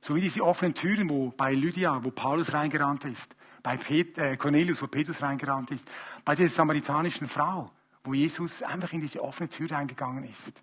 [0.00, 4.36] So wie diese offenen Türen, wo bei Lydia, wo Paulus reingerannt ist, bei Pet, äh,
[4.36, 5.86] Cornelius, wo Petrus reingerannt ist,
[6.24, 7.70] bei dieser samaritanischen Frau,
[8.04, 10.62] wo Jesus einfach in diese offene Tür reingegangen ist.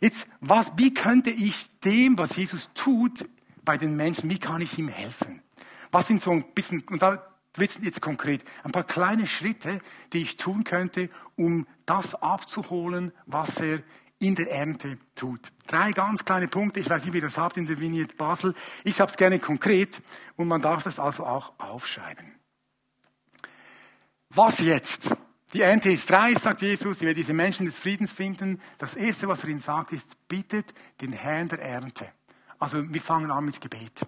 [0.00, 3.26] Jetzt, was, wie könnte ich dem, was Jesus tut,
[3.64, 5.42] bei den Menschen, wie kann ich ihm helfen?
[5.90, 7.26] Was sind so ein bisschen, und da
[7.58, 9.80] wird jetzt konkret, ein paar kleine Schritte,
[10.12, 13.80] die ich tun könnte, um das abzuholen, was er
[14.18, 15.40] in der Ernte tut.
[15.66, 16.80] Drei ganz kleine Punkte.
[16.80, 18.54] Ich weiß nicht, wie ihr das habt in der Vignette Basel.
[18.84, 20.00] Ich habe es gerne konkret
[20.36, 22.34] und man darf das also auch aufschreiben.
[24.30, 25.10] Was jetzt?
[25.52, 27.00] Die Ernte ist reif, sagt Jesus.
[27.00, 28.60] Ihr werdet diese Menschen des Friedens finden.
[28.78, 32.08] Das Erste, was er ihnen sagt, ist, bittet den Herrn der Ernte.
[32.58, 34.06] Also wir fangen an mit Gebet.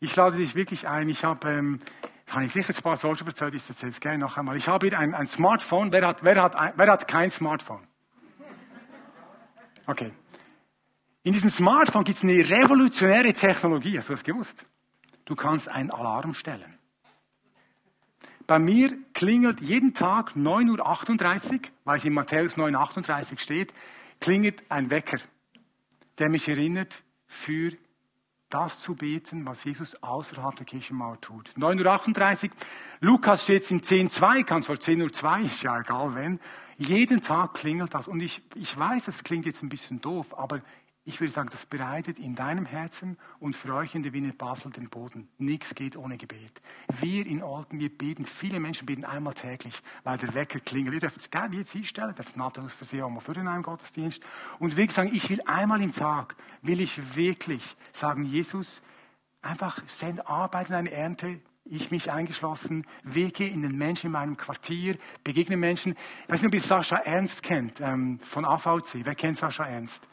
[0.00, 1.08] Ich lade dich wirklich ein.
[1.08, 1.80] Ich habe, ähm,
[2.26, 4.56] kann ich sicher ein paar solche erzählt, ich erzähle es gerne noch einmal.
[4.56, 5.92] Ich habe hier ein, ein Smartphone.
[5.92, 7.86] Wer hat, wer, hat, wer hat kein Smartphone?
[9.86, 10.12] Okay.
[11.22, 13.98] In diesem Smartphone gibt es eine revolutionäre Technologie.
[13.98, 14.66] Hast du das gewusst?
[15.24, 16.76] Du kannst einen Alarm stellen.
[18.46, 23.74] Bei mir klingelt jeden Tag 9.38 Uhr, weil es in Matthäus 9.38 Uhr steht,
[24.20, 25.18] klingelt ein Wecker,
[26.18, 27.72] der mich erinnert, für
[28.48, 31.50] das zu beten, was Jesus außerhalb der Kirchenmauer tut.
[31.56, 32.50] 9.38 Uhr,
[33.00, 36.40] Lukas steht in 10.2, kann es 10.02 Uhr, ist ja egal wenn.
[36.78, 38.06] Jeden Tag klingelt das.
[38.06, 40.60] Und ich, ich weiß, es klingt jetzt ein bisschen doof, aber
[41.06, 44.72] ich würde sagen, das bereitet in deinem Herzen und für euch in der Wiener Basel
[44.72, 45.28] den Boden.
[45.38, 46.60] Nichts geht ohne Gebet.
[47.00, 50.94] Wir in Olten, wir beten, viele Menschen beten einmal täglich, weil der Wecker klingelt.
[50.94, 53.62] Ihr dürft es gerne jetzt hinstellen, dürft es natürlich versehen auch mal für den einen
[53.62, 54.20] Gottesdienst.
[54.58, 58.82] Und wirklich sagen, ich will einmal im Tag, will ich wirklich sagen, Jesus,
[59.42, 64.36] einfach send Arbeit in eine Ernte, ich mich eingeschlossen, Wege in den Menschen in meinem
[64.36, 65.92] Quartier, begegne Menschen.
[66.24, 69.04] Ich weiß nicht, ob ihr Sascha Ernst kennt, ähm, von AVC.
[69.04, 70.08] Wer kennt Sascha Ernst?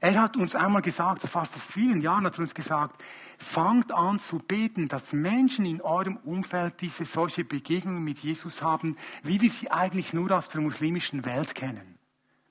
[0.00, 3.02] Er hat uns einmal gesagt, das war vor vielen Jahren, hat er uns gesagt,
[3.38, 8.96] fangt an zu beten, dass Menschen in eurem Umfeld diese solche Begegnungen mit Jesus haben,
[9.22, 11.98] wie wir sie eigentlich nur aus der muslimischen Welt kennen.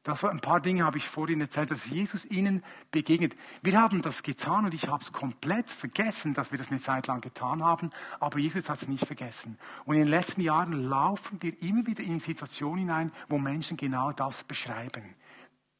[0.03, 3.38] Das war ein paar Dinge habe ich vorhin erzählt, dass Jesus ihnen begegnet.
[3.62, 7.08] Wir haben das getan und ich habe es komplett vergessen, dass wir das eine Zeit
[7.08, 9.58] lang getan haben, aber Jesus hat es nicht vergessen.
[9.86, 14.12] Und in den letzten Jahren laufen wir immer wieder in Situationen hinein, wo Menschen genau
[14.12, 15.15] das beschreiben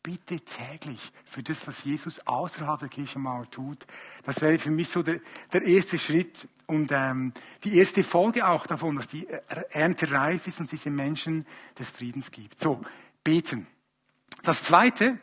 [0.04, 3.86] bitte täglich für das, was Jesus außerhalb der Kirchenmauer tut.
[4.24, 8.68] Das wäre für mich so der, der erste Schritt und ähm, die erste Folge auch
[8.68, 9.28] davon, dass die
[9.72, 11.46] Ernte reif ist und diese Menschen
[11.80, 12.60] des Friedens gibt.
[12.60, 12.82] So,
[13.24, 13.66] beten.
[14.44, 15.18] Das zweite,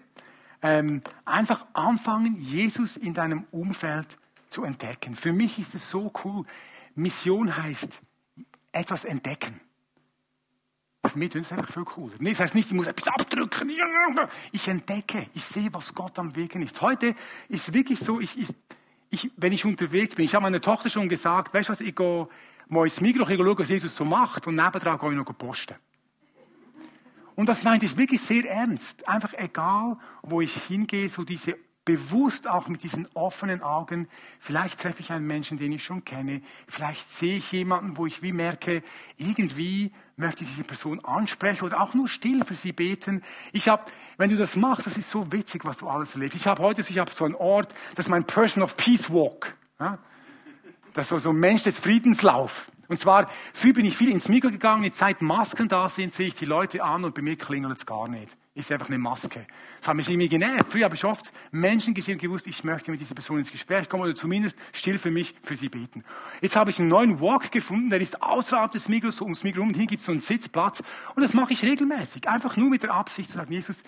[0.62, 5.14] ähm, einfach anfangen, Jesus in deinem Umfeld zu entdecken.
[5.14, 6.44] Für mich ist es so cool.
[6.94, 8.00] Mission heißt
[8.72, 9.60] etwas entdecken.
[11.02, 12.12] Für mich ist es einfach viel cooler.
[12.20, 13.70] Das heißt nicht, ich muss etwas abdrücken.
[14.52, 16.80] Ich entdecke, ich sehe, was Gott am Wegen ist.
[16.82, 17.14] Heute
[17.48, 18.48] ist es wirklich so, ich, ich,
[19.08, 21.96] ich, wenn ich unterwegs bin, ich habe meiner Tochter schon gesagt, weißt du was, ich
[21.96, 22.28] gehe
[22.68, 25.76] mal ins Mikro, ich schaue, was Jesus so macht und nebendran gehe ich noch posten.
[27.34, 29.08] Und das meinte ich wirklich sehr ernst.
[29.08, 35.00] Einfach egal, wo ich hingehe, so diese bewusst auch mit diesen offenen Augen, vielleicht treffe
[35.00, 38.82] ich einen Menschen, den ich schon kenne, vielleicht sehe ich jemanden, wo ich wie merke,
[39.16, 43.22] irgendwie möchte ich diese Person ansprechen oder auch nur still für sie beten.
[43.52, 43.84] Ich habe,
[44.18, 46.36] wenn du das machst, das ist so witzig, was du alles erlebst.
[46.36, 49.56] Ich habe heute, ich habe so einen Ort, das ist mein Person of Peace Walk.
[49.78, 49.98] Ja?
[50.92, 52.70] Das ist so ein Mensch des Friedenslauf.
[52.88, 56.26] Und zwar, früher bin ich viel ins Mikro gegangen, die Zeit Masken da sind, sehe
[56.26, 58.36] ich die Leute an und bei mir klingelt es gar nicht.
[58.60, 59.46] Ist einfach eine Maske.
[59.78, 60.70] Das hat mich irgendwie genervt.
[60.70, 63.88] Früher habe ich oft Menschen gesehen und gewusst, ich möchte mit dieser Person ins Gespräch
[63.88, 66.04] kommen oder zumindest still für mich, für sie beten.
[66.42, 69.60] Jetzt habe ich einen neuen Walk gefunden, der ist außerhalb des Mikros, so ums Mikro
[69.60, 70.82] rum, und hier gibt es so einen Sitzplatz.
[71.14, 72.28] Und das mache ich regelmäßig.
[72.28, 73.82] Einfach nur mit der Absicht zu sagen, Jesus,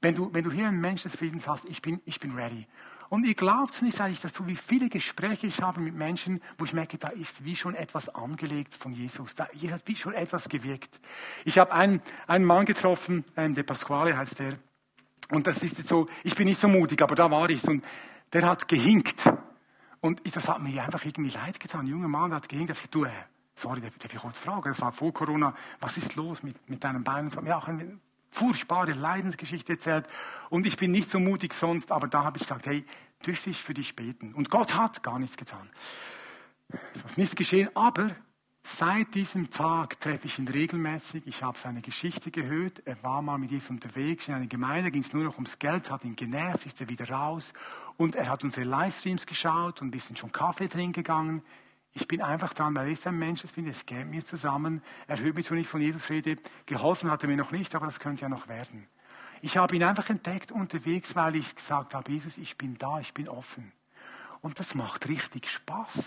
[0.00, 2.66] wenn du, wenn du hier einen Mensch des Friedens hast, ich bin, ich bin ready.
[3.08, 6.42] Und ihr glaubt nicht, sage ich das so, wie viele Gespräche ich habe mit Menschen,
[6.58, 9.34] wo ich merke, da ist wie schon etwas angelegt von Jesus.
[9.34, 11.00] Da hat wie schon etwas gewirkt.
[11.44, 14.58] Ich habe einen, einen Mann getroffen, ähm, der Pasquale heißt der.
[15.30, 17.64] Und das ist jetzt so, ich bin nicht so mutig, aber da war ich.
[17.64, 17.84] Und
[18.32, 19.24] der hat gehinkt.
[20.00, 21.80] Und das hat mir einfach irgendwie leid getan.
[21.80, 22.70] Ein junger Mann hat gehinkt.
[22.70, 24.68] Ich habe gesagt, du, äh, sorry, darf ich kurz fragen?
[24.68, 25.54] Das war vor Corona.
[25.80, 27.24] Was ist los mit, mit deinem Bein?
[27.24, 27.60] Und so, ja,
[28.38, 30.06] furchtbare Leidensgeschichte erzählt.
[30.50, 32.84] Und ich bin nicht so mutig sonst, aber da habe ich gesagt, hey,
[33.26, 34.32] dürfte ich für dich beten?
[34.34, 35.68] Und Gott hat gar nichts getan.
[36.94, 38.14] Es ist nichts geschehen, aber
[38.76, 41.26] Seit diesem Tag treffe ich ihn regelmäßig.
[41.26, 42.82] Ich habe seine Geschichte gehört.
[42.84, 45.90] Er war mal mit Jesus unterwegs in einer Gemeinde, ging es nur noch ums Geld,
[45.90, 47.54] hat ihn genervt, ist er wieder raus.
[47.96, 51.42] Und er hat unsere Livestreams geschaut und ein bisschen schon Kaffee trinken gegangen.
[51.92, 54.82] Ich bin einfach dran, weil er ist ein Mensch, das finde es geht mir zusammen.
[55.06, 56.36] Er hört mich, wenn ich von Jesus rede.
[56.66, 58.86] Geholfen hat er mir noch nicht, aber das könnte ja noch werden.
[59.40, 63.14] Ich habe ihn einfach entdeckt unterwegs, weil ich gesagt habe, Jesus, ich bin da, ich
[63.14, 63.72] bin offen.
[64.40, 65.98] Und das macht richtig Spaß.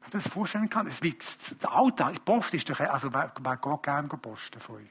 [0.00, 0.86] Ob man das vorstellen kann?
[0.86, 4.90] Es liegt, der Alltag, Post ist doch, also wer, geht gerne posten von euch?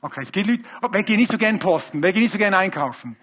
[0.00, 2.58] Okay, es gibt Leute, wer geht nicht so gerne posten, wer geht nicht so gerne
[2.58, 3.16] einkaufen?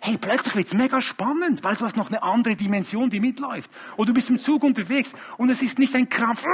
[0.00, 3.70] Hey, plötzlich wird's mega spannend, weil du hast noch eine andere Dimension, die mitläuft.
[3.96, 6.44] Oder du bist im Zug unterwegs und es ist nicht ein Krampf,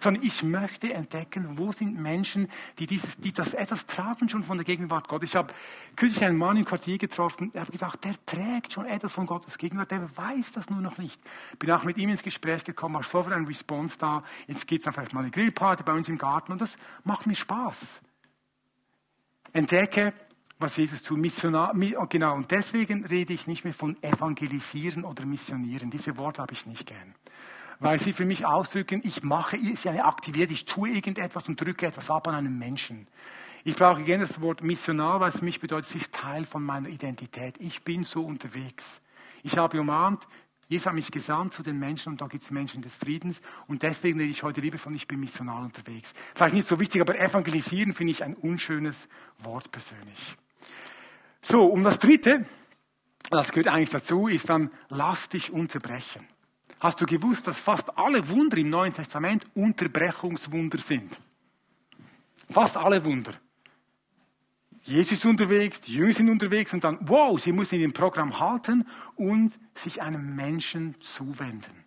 [0.00, 4.56] sondern ich möchte entdecken, wo sind Menschen, die, dieses, die das etwas tragen schon von
[4.56, 5.30] der Gegenwart Gottes.
[5.30, 5.52] Ich habe
[5.96, 9.58] kürzlich einen Mann im Quartier getroffen, ich habe gedacht, der trägt schon etwas von Gottes
[9.58, 11.20] Gegenwart, der weiß das nur noch nicht.
[11.58, 14.22] Bin auch mit ihm ins Gespräch gekommen, war sofort ein Response da.
[14.46, 17.34] Jetzt gibt's dann vielleicht mal eine Grillparty bei uns im Garten und das macht mir
[17.34, 18.00] Spaß.
[19.52, 20.12] Entdecke,
[20.58, 21.18] was Jesus tut.
[21.18, 25.90] Missionar, oh, genau, und deswegen rede ich nicht mehr von evangelisieren oder missionieren.
[25.90, 27.14] Diese Worte habe ich nicht gern.
[27.80, 32.10] Weil sie für mich ausdrücken, ich mache, eine Aktivität, ich tue irgendetwas und drücke etwas
[32.10, 33.06] ab an einen Menschen.
[33.64, 36.62] Ich brauche gerne das Wort missionar, weil es für mich bedeutet, es ist Teil von
[36.62, 37.56] meiner Identität.
[37.60, 39.00] Ich bin so unterwegs.
[39.42, 40.26] Ich habe umarmt,
[40.68, 43.40] Jesus hat mich gesandt zu den Menschen und da gibt es Menschen des Friedens.
[43.68, 46.12] Und deswegen rede ich heute lieber von, ich bin missional unterwegs.
[46.34, 50.36] Vielleicht nicht so wichtig, aber evangelisieren finde ich ein unschönes Wort persönlich.
[51.42, 52.44] So, und das Dritte,
[53.30, 56.26] das gehört eigentlich dazu, ist dann, lass dich unterbrechen.
[56.80, 61.20] Hast du gewusst, dass fast alle Wunder im Neuen Testament Unterbrechungswunder sind?
[62.50, 63.32] Fast alle Wunder.
[64.84, 68.86] Jesus unterwegs, die Jünger sind unterwegs und dann, wow, sie müssen in dem Programm halten
[69.16, 71.77] und sich einem Menschen zuwenden.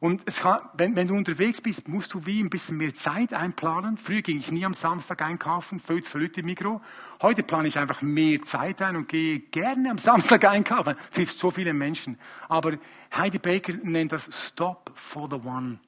[0.00, 3.98] Und kann, wenn, wenn, du unterwegs bist, musst du wie ein bisschen mehr Zeit einplanen.
[3.98, 6.80] Früher ging ich nie am Samstag einkaufen, viel zu viel im Mikro.
[7.20, 10.94] Heute plane ich einfach mehr Zeit ein und gehe gerne am Samstag einkaufen.
[11.12, 12.16] Trifft so viele Menschen.
[12.48, 12.78] Aber
[13.12, 15.80] Heidi Baker nennt das Stop for the One.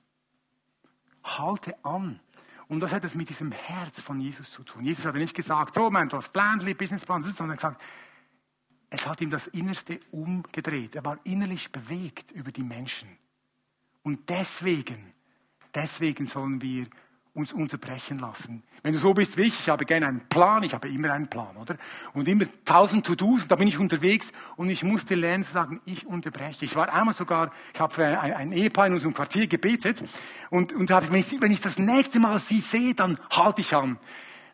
[1.22, 2.18] Halte an.
[2.66, 4.84] Und das hat es mit diesem Herz von Jesus zu tun.
[4.84, 7.80] Jesus hat nicht gesagt, so, mein, du hast Planli, Businessplan, sondern gesagt,
[8.90, 10.96] es hat ihm das Innerste umgedreht.
[10.96, 13.08] Er war innerlich bewegt über die Menschen.
[14.02, 15.12] Und deswegen,
[15.74, 16.86] deswegen sollen wir
[17.34, 18.62] uns unterbrechen lassen.
[18.82, 21.28] Wenn du so bist wie ich, ich habe gerne einen Plan, ich habe immer einen
[21.28, 21.76] Plan, oder?
[22.12, 26.06] Und immer tausend To-Dos, da bin ich unterwegs und ich musste lernen zu sagen, ich
[26.06, 26.64] unterbreche.
[26.64, 30.02] Ich war einmal sogar, ich habe für ein, ein Ehepaar in unserem Quartier gebetet
[30.50, 33.98] und, und habe, ich, wenn ich das nächste Mal sie sehe, dann halte ich an.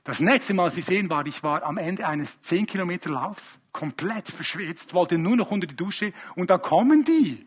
[0.04, 4.28] Das nächste Mal sie sehen war, ich war am Ende eines 10 Kilometer Laufs, komplett
[4.28, 7.46] verschwitzt, wollte nur noch unter die Dusche und da kommen die.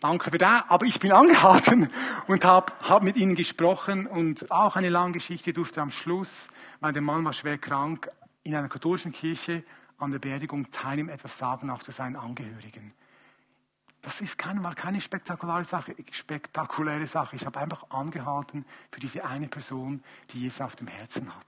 [0.00, 0.62] Danke für das.
[0.68, 1.90] Aber ich bin angehalten
[2.26, 6.48] und habe hab mit ihnen gesprochen und auch eine lange Geschichte durfte am Schluss,
[6.80, 8.08] weil der Mann war schwer krank,
[8.42, 9.62] in einer katholischen Kirche
[9.98, 12.94] an der Beerdigung teilnehmen, etwas sagen, auch zu seinen Angehörigen.
[14.00, 17.36] Das ist keine, war keine spektakuläre Sache, spektakuläre Sache.
[17.36, 21.46] Ich habe einfach angehalten für diese eine Person, die Jesus auf dem Herzen hat.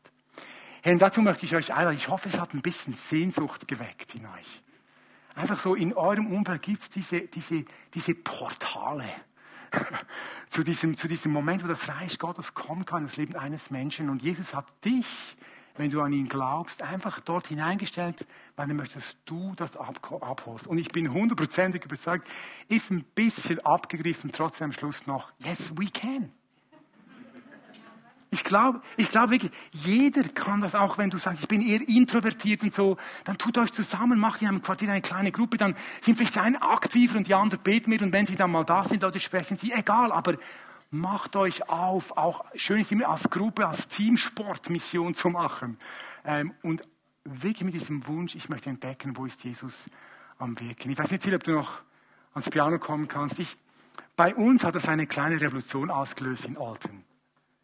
[0.82, 1.96] Hey, und dazu möchte ich euch einladen.
[1.96, 4.62] Ich hoffe, es hat ein bisschen Sehnsucht geweckt in euch.
[5.34, 7.64] Einfach so in eurem Umfeld gibt es diese, diese,
[7.94, 9.08] diese Portale
[10.48, 14.10] zu, diesem, zu diesem Moment, wo das Reich Gottes kommen kann, das Leben eines Menschen.
[14.10, 15.36] Und Jesus hat dich,
[15.76, 20.66] wenn du an ihn glaubst, einfach dort hineingestellt, weil er möchte, dass du das abholst.
[20.66, 22.28] Und ich bin hundertprozentig überzeugt,
[22.68, 26.30] ist ein bisschen abgegriffen, trotzdem am Schluss noch, yes, we can.
[28.32, 31.86] Ich glaube, ich glaube wirklich, jeder kann das auch, wenn du sagst, ich bin eher
[31.86, 35.76] introvertiert und so, dann tut euch zusammen, macht in einem Quartier eine kleine Gruppe, dann
[36.00, 38.64] sind vielleicht die einen aktiver und die anderen beten mit und wenn sie dann mal
[38.64, 40.38] da sind oder sprechen sie, egal, aber
[40.90, 45.76] macht euch auf, auch schön ist immer als Gruppe, als Teamsportmission zu machen.
[46.24, 46.88] Ähm, und
[47.24, 49.90] wirklich mit diesem Wunsch, ich möchte entdecken, wo ist Jesus
[50.38, 50.90] am Wirken.
[50.90, 51.82] Ich weiß nicht, ob du noch
[52.32, 53.38] ans Piano kommen kannst.
[53.38, 53.58] Ich,
[54.16, 57.04] bei uns hat das eine kleine Revolution ausgelöst in Alten.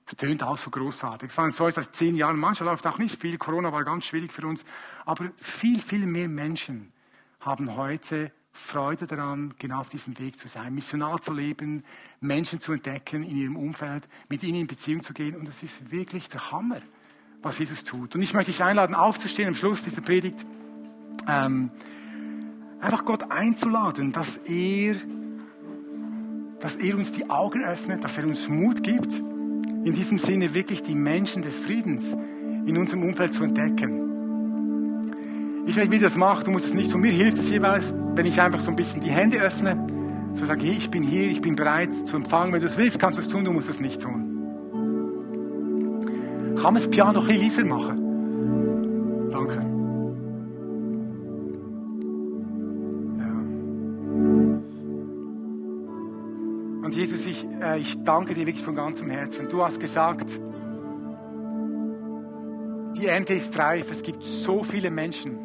[0.09, 1.29] Es tönt auch so großartig.
[1.29, 2.39] Es waren so seit zehn Jahren.
[2.39, 3.37] Manchmal läuft auch nicht viel.
[3.37, 4.65] Corona war ganz schwierig für uns.
[5.05, 6.93] Aber viel, viel mehr Menschen
[7.41, 11.85] haben heute Freude daran, genau auf diesem Weg zu sein, missional zu leben,
[12.21, 15.37] Menschen zu entdecken in ihrem Umfeld, mit ihnen in Beziehung zu gehen.
[15.37, 16.81] Und es ist wirklich der Hammer,
[17.43, 18.15] was Jesus tut.
[18.15, 20.39] Und ich möchte dich einladen, aufzustehen am Schluss dieser Predigt,
[21.29, 21.71] ähm,
[22.81, 24.97] einfach Gott einzuladen, dass er,
[26.61, 29.23] dass er uns die Augen öffnet, dass er uns Mut gibt
[29.89, 32.15] in diesem Sinne wirklich die Menschen des Friedens
[32.67, 34.05] in unserem Umfeld zu entdecken.
[35.67, 37.01] Ich weiß wie das macht, du musst es nicht tun.
[37.01, 39.87] Mir hilft es jeweils, wenn ich einfach so ein bisschen die Hände öffne,
[40.35, 42.53] so sage, hey, ich bin hier, ich bin bereit zu empfangen.
[42.53, 44.25] Wenn du es willst, kannst du es tun, du musst es nicht tun.
[46.57, 49.29] Kann man das Piano noch ein bisschen machen?
[49.31, 49.78] Danke.
[56.99, 59.49] Jesus, ich, äh, ich danke dir wirklich von ganzem Herzen.
[59.49, 60.29] Du hast gesagt,
[62.97, 63.89] die Ernte ist reif.
[63.93, 65.39] Es gibt so viele Menschen,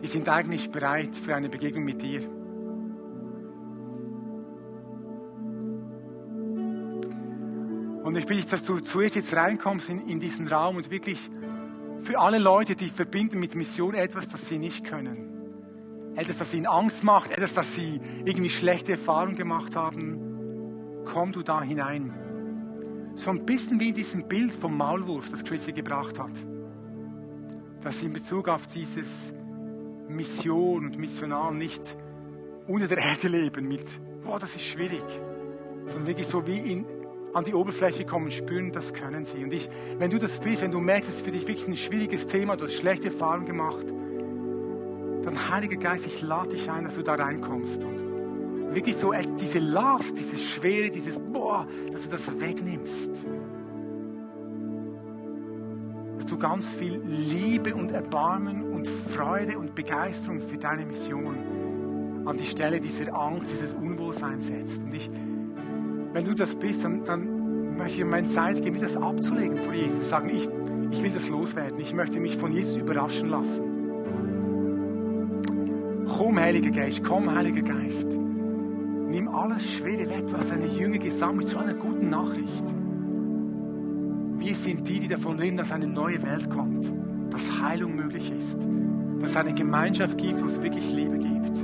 [0.00, 2.20] die sind eigentlich bereit für eine Begegnung mit dir.
[8.04, 11.28] Und ich bitte dich, dass du zuerst jetzt reinkommst in, in diesen Raum und wirklich
[12.02, 15.35] für alle Leute, die verbinden mit Mission etwas, das sie nicht können.
[16.16, 21.04] Etwas, das ihnen Angst macht, etwas, das sie irgendwie schlechte Erfahrungen gemacht haben.
[21.04, 22.12] Komm du da hinein.
[23.14, 26.32] So ein bisschen wie in diesem Bild vom Maulwurf, das Chrissy gebracht hat.
[27.82, 29.32] Dass sie in Bezug auf dieses
[30.08, 31.82] Mission und Missional nicht
[32.66, 33.86] unter der Erde leben mit,
[34.24, 35.04] boah, das ist schwierig,
[35.86, 36.86] sondern wirklich so wie in,
[37.32, 39.44] an die Oberfläche kommen, spüren, das können sie.
[39.44, 41.76] Und ich, wenn du das bist, wenn du merkst, es ist für dich wirklich ein
[41.76, 43.86] schwieriges Thema, du hast schlechte Erfahrungen gemacht,
[45.26, 47.82] dann Heiliger Geist, ich lade dich ein, dass du da reinkommst.
[47.84, 53.10] Und wirklich so diese Last, diese Schwere, dieses Boah, dass du das wegnimmst
[56.26, 61.36] dass du ganz viel Liebe und Erbarmen und Freude und Begeisterung für deine Mission
[62.26, 64.82] an die Stelle dieser Angst, dieses Unwohlseins setzt.
[64.82, 65.08] Und ich,
[66.12, 69.72] wenn du das bist, dann, dann möchte ich mir meine Zeit geben, das abzulegen vor
[69.72, 70.08] Jesus.
[70.08, 70.48] Sagen, ich,
[70.90, 71.78] ich will das loswerden.
[71.78, 73.75] Ich möchte mich von Jesus überraschen lassen.
[76.16, 78.06] Komm, Heiliger Geist, komm, Heiliger Geist.
[78.08, 80.24] Nimm alles Schwere weg.
[80.34, 82.64] Hast eine Jünger gesammelt so einer guten Nachricht.
[84.38, 86.90] Wir sind die, die davon reden, dass eine neue Welt kommt,
[87.30, 88.56] dass Heilung möglich ist,
[89.20, 91.58] dass es eine Gemeinschaft gibt, wo es wirklich Liebe gibt,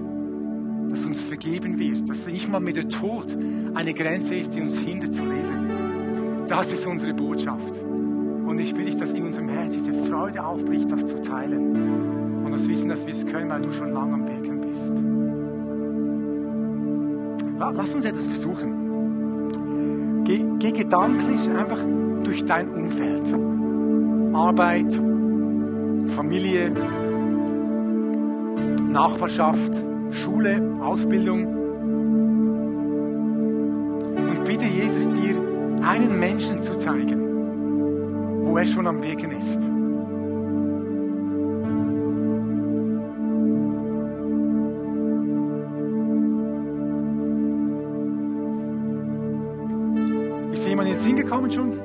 [0.90, 3.34] dass uns vergeben wird, dass nicht mal mit der Tod
[3.72, 6.44] eine Grenze ist, die uns hindert zu leben.
[6.46, 7.80] Das ist unsere Botschaft.
[7.82, 12.44] Und ich bitte dich, dass in unserem Herz diese Freude aufbricht, das zu teilen.
[12.44, 14.31] Und das Wissen, dass wir es können, weil du schon lange am Wirken
[17.70, 20.24] Lass uns etwas versuchen.
[20.24, 21.78] Geh, geh gedanklich einfach
[22.24, 23.22] durch dein Umfeld.
[24.34, 24.92] Arbeit,
[26.14, 26.72] Familie,
[28.88, 29.72] Nachbarschaft,
[30.10, 31.46] Schule, Ausbildung.
[34.16, 35.36] Und bitte Jesus dir,
[35.82, 39.71] einen Menschen zu zeigen, wo er schon am Wirken ist.
[51.02, 51.78] Sinn gekommen schon?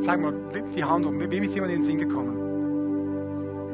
[0.00, 0.34] Sag mal,
[0.74, 1.20] die Hand um.
[1.20, 2.34] Wem ist jemand in den Sinn gekommen?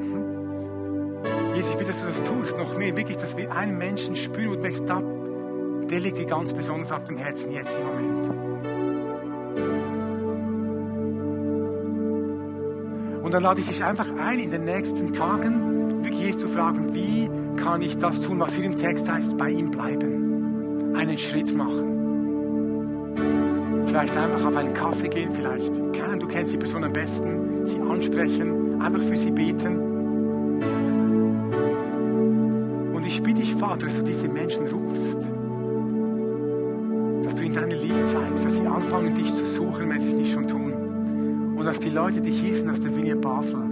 [0.00, 1.54] Mhm.
[1.54, 2.56] Jesus, ich bitte, dass du das tust.
[2.56, 6.92] Noch mehr, wirklich, dass wir einen Menschen spüren und merkst, der liegt dir ganz besonders
[6.92, 8.48] auf dem Herzen jetzt im Moment.
[13.24, 16.94] Und dann lade ich dich einfach ein, in den nächsten Tagen wirklich Jesus zu fragen,
[16.94, 20.94] wie kann ich das tun, was hier im Text heißt, bei ihm bleiben.
[20.96, 21.97] Einen Schritt machen.
[23.88, 27.80] Vielleicht einfach auf einen Kaffee gehen, vielleicht kennen, du kennst die Person am besten, sie
[27.80, 29.78] ansprechen, einfach für sie beten.
[32.94, 35.16] Und ich bitte dich, Vater, dass du diese Menschen rufst.
[37.24, 40.14] Dass du ihnen deine Liebe zeigst, dass sie anfangen, dich zu suchen, wenn sie es
[40.16, 41.54] nicht schon tun.
[41.56, 43.62] Und dass die Leute, die hier sind aus der Linie Basel,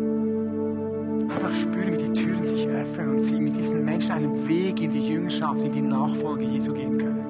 [1.29, 4.93] einfach spüren, wie die Türen sich öffnen und sie mit diesen Menschen einen Weg in
[4.93, 7.26] die Jüngerschaft, in die Nachfolge Jesu gehen können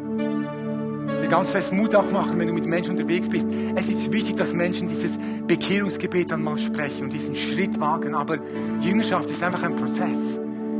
[1.26, 3.46] dir ganz fest Mut auch machen, wenn du mit Menschen unterwegs bist.
[3.74, 8.14] Es ist wichtig, dass Menschen dieses Bekehrungsgebet dann mal sprechen und diesen Schritt wagen.
[8.14, 8.38] Aber
[8.80, 10.38] Jüngerschaft ist einfach ein Prozess.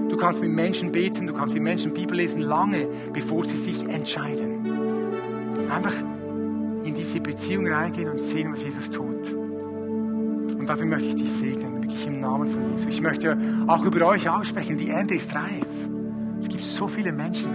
[0.08, 3.82] Du kannst mit Menschen beten, du kannst mit Menschen Bibel lesen, lange bevor sie sich
[3.88, 4.64] entscheiden.
[5.70, 5.94] Einfach
[6.84, 9.32] in diese Beziehung reingehen und sehen, was Jesus tut.
[9.32, 12.86] Und dafür möchte ich dich segnen, wirklich im Namen von Jesus.
[12.88, 13.36] Ich möchte
[13.66, 15.66] auch über euch aussprechen, die Ernte ist reif.
[16.38, 17.50] Es gibt so viele Menschen,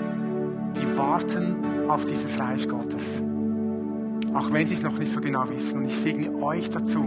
[0.76, 3.04] die warten auf dieses Reich Gottes.
[4.34, 5.80] Auch wenn sie es noch nicht so genau wissen.
[5.80, 7.04] Und ich segne euch dazu,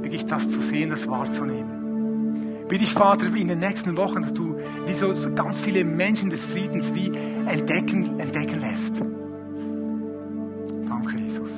[0.00, 2.66] wirklich das zu sehen, das wahrzunehmen.
[2.68, 4.56] Bitte ich, Vater, in den nächsten Wochen, dass du
[4.86, 7.12] wie so, so ganz viele Menschen des Friedens wie
[7.46, 9.00] entdecken, entdecken lässt.
[10.88, 11.50] Danke, Jesus.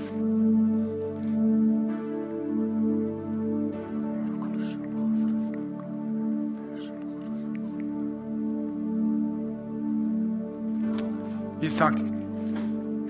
[11.62, 12.16] Ihr sagt,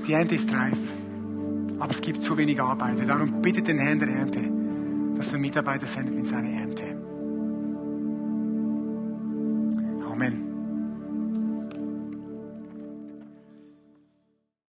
[0.07, 0.79] die Ernte ist reif.
[1.79, 3.05] aber es gibt zu wenig Arbeiter.
[3.05, 4.41] Darum bittet den Herrn der Ernte,
[5.17, 6.96] dass er Mitarbeiter sendet in seine Ernte.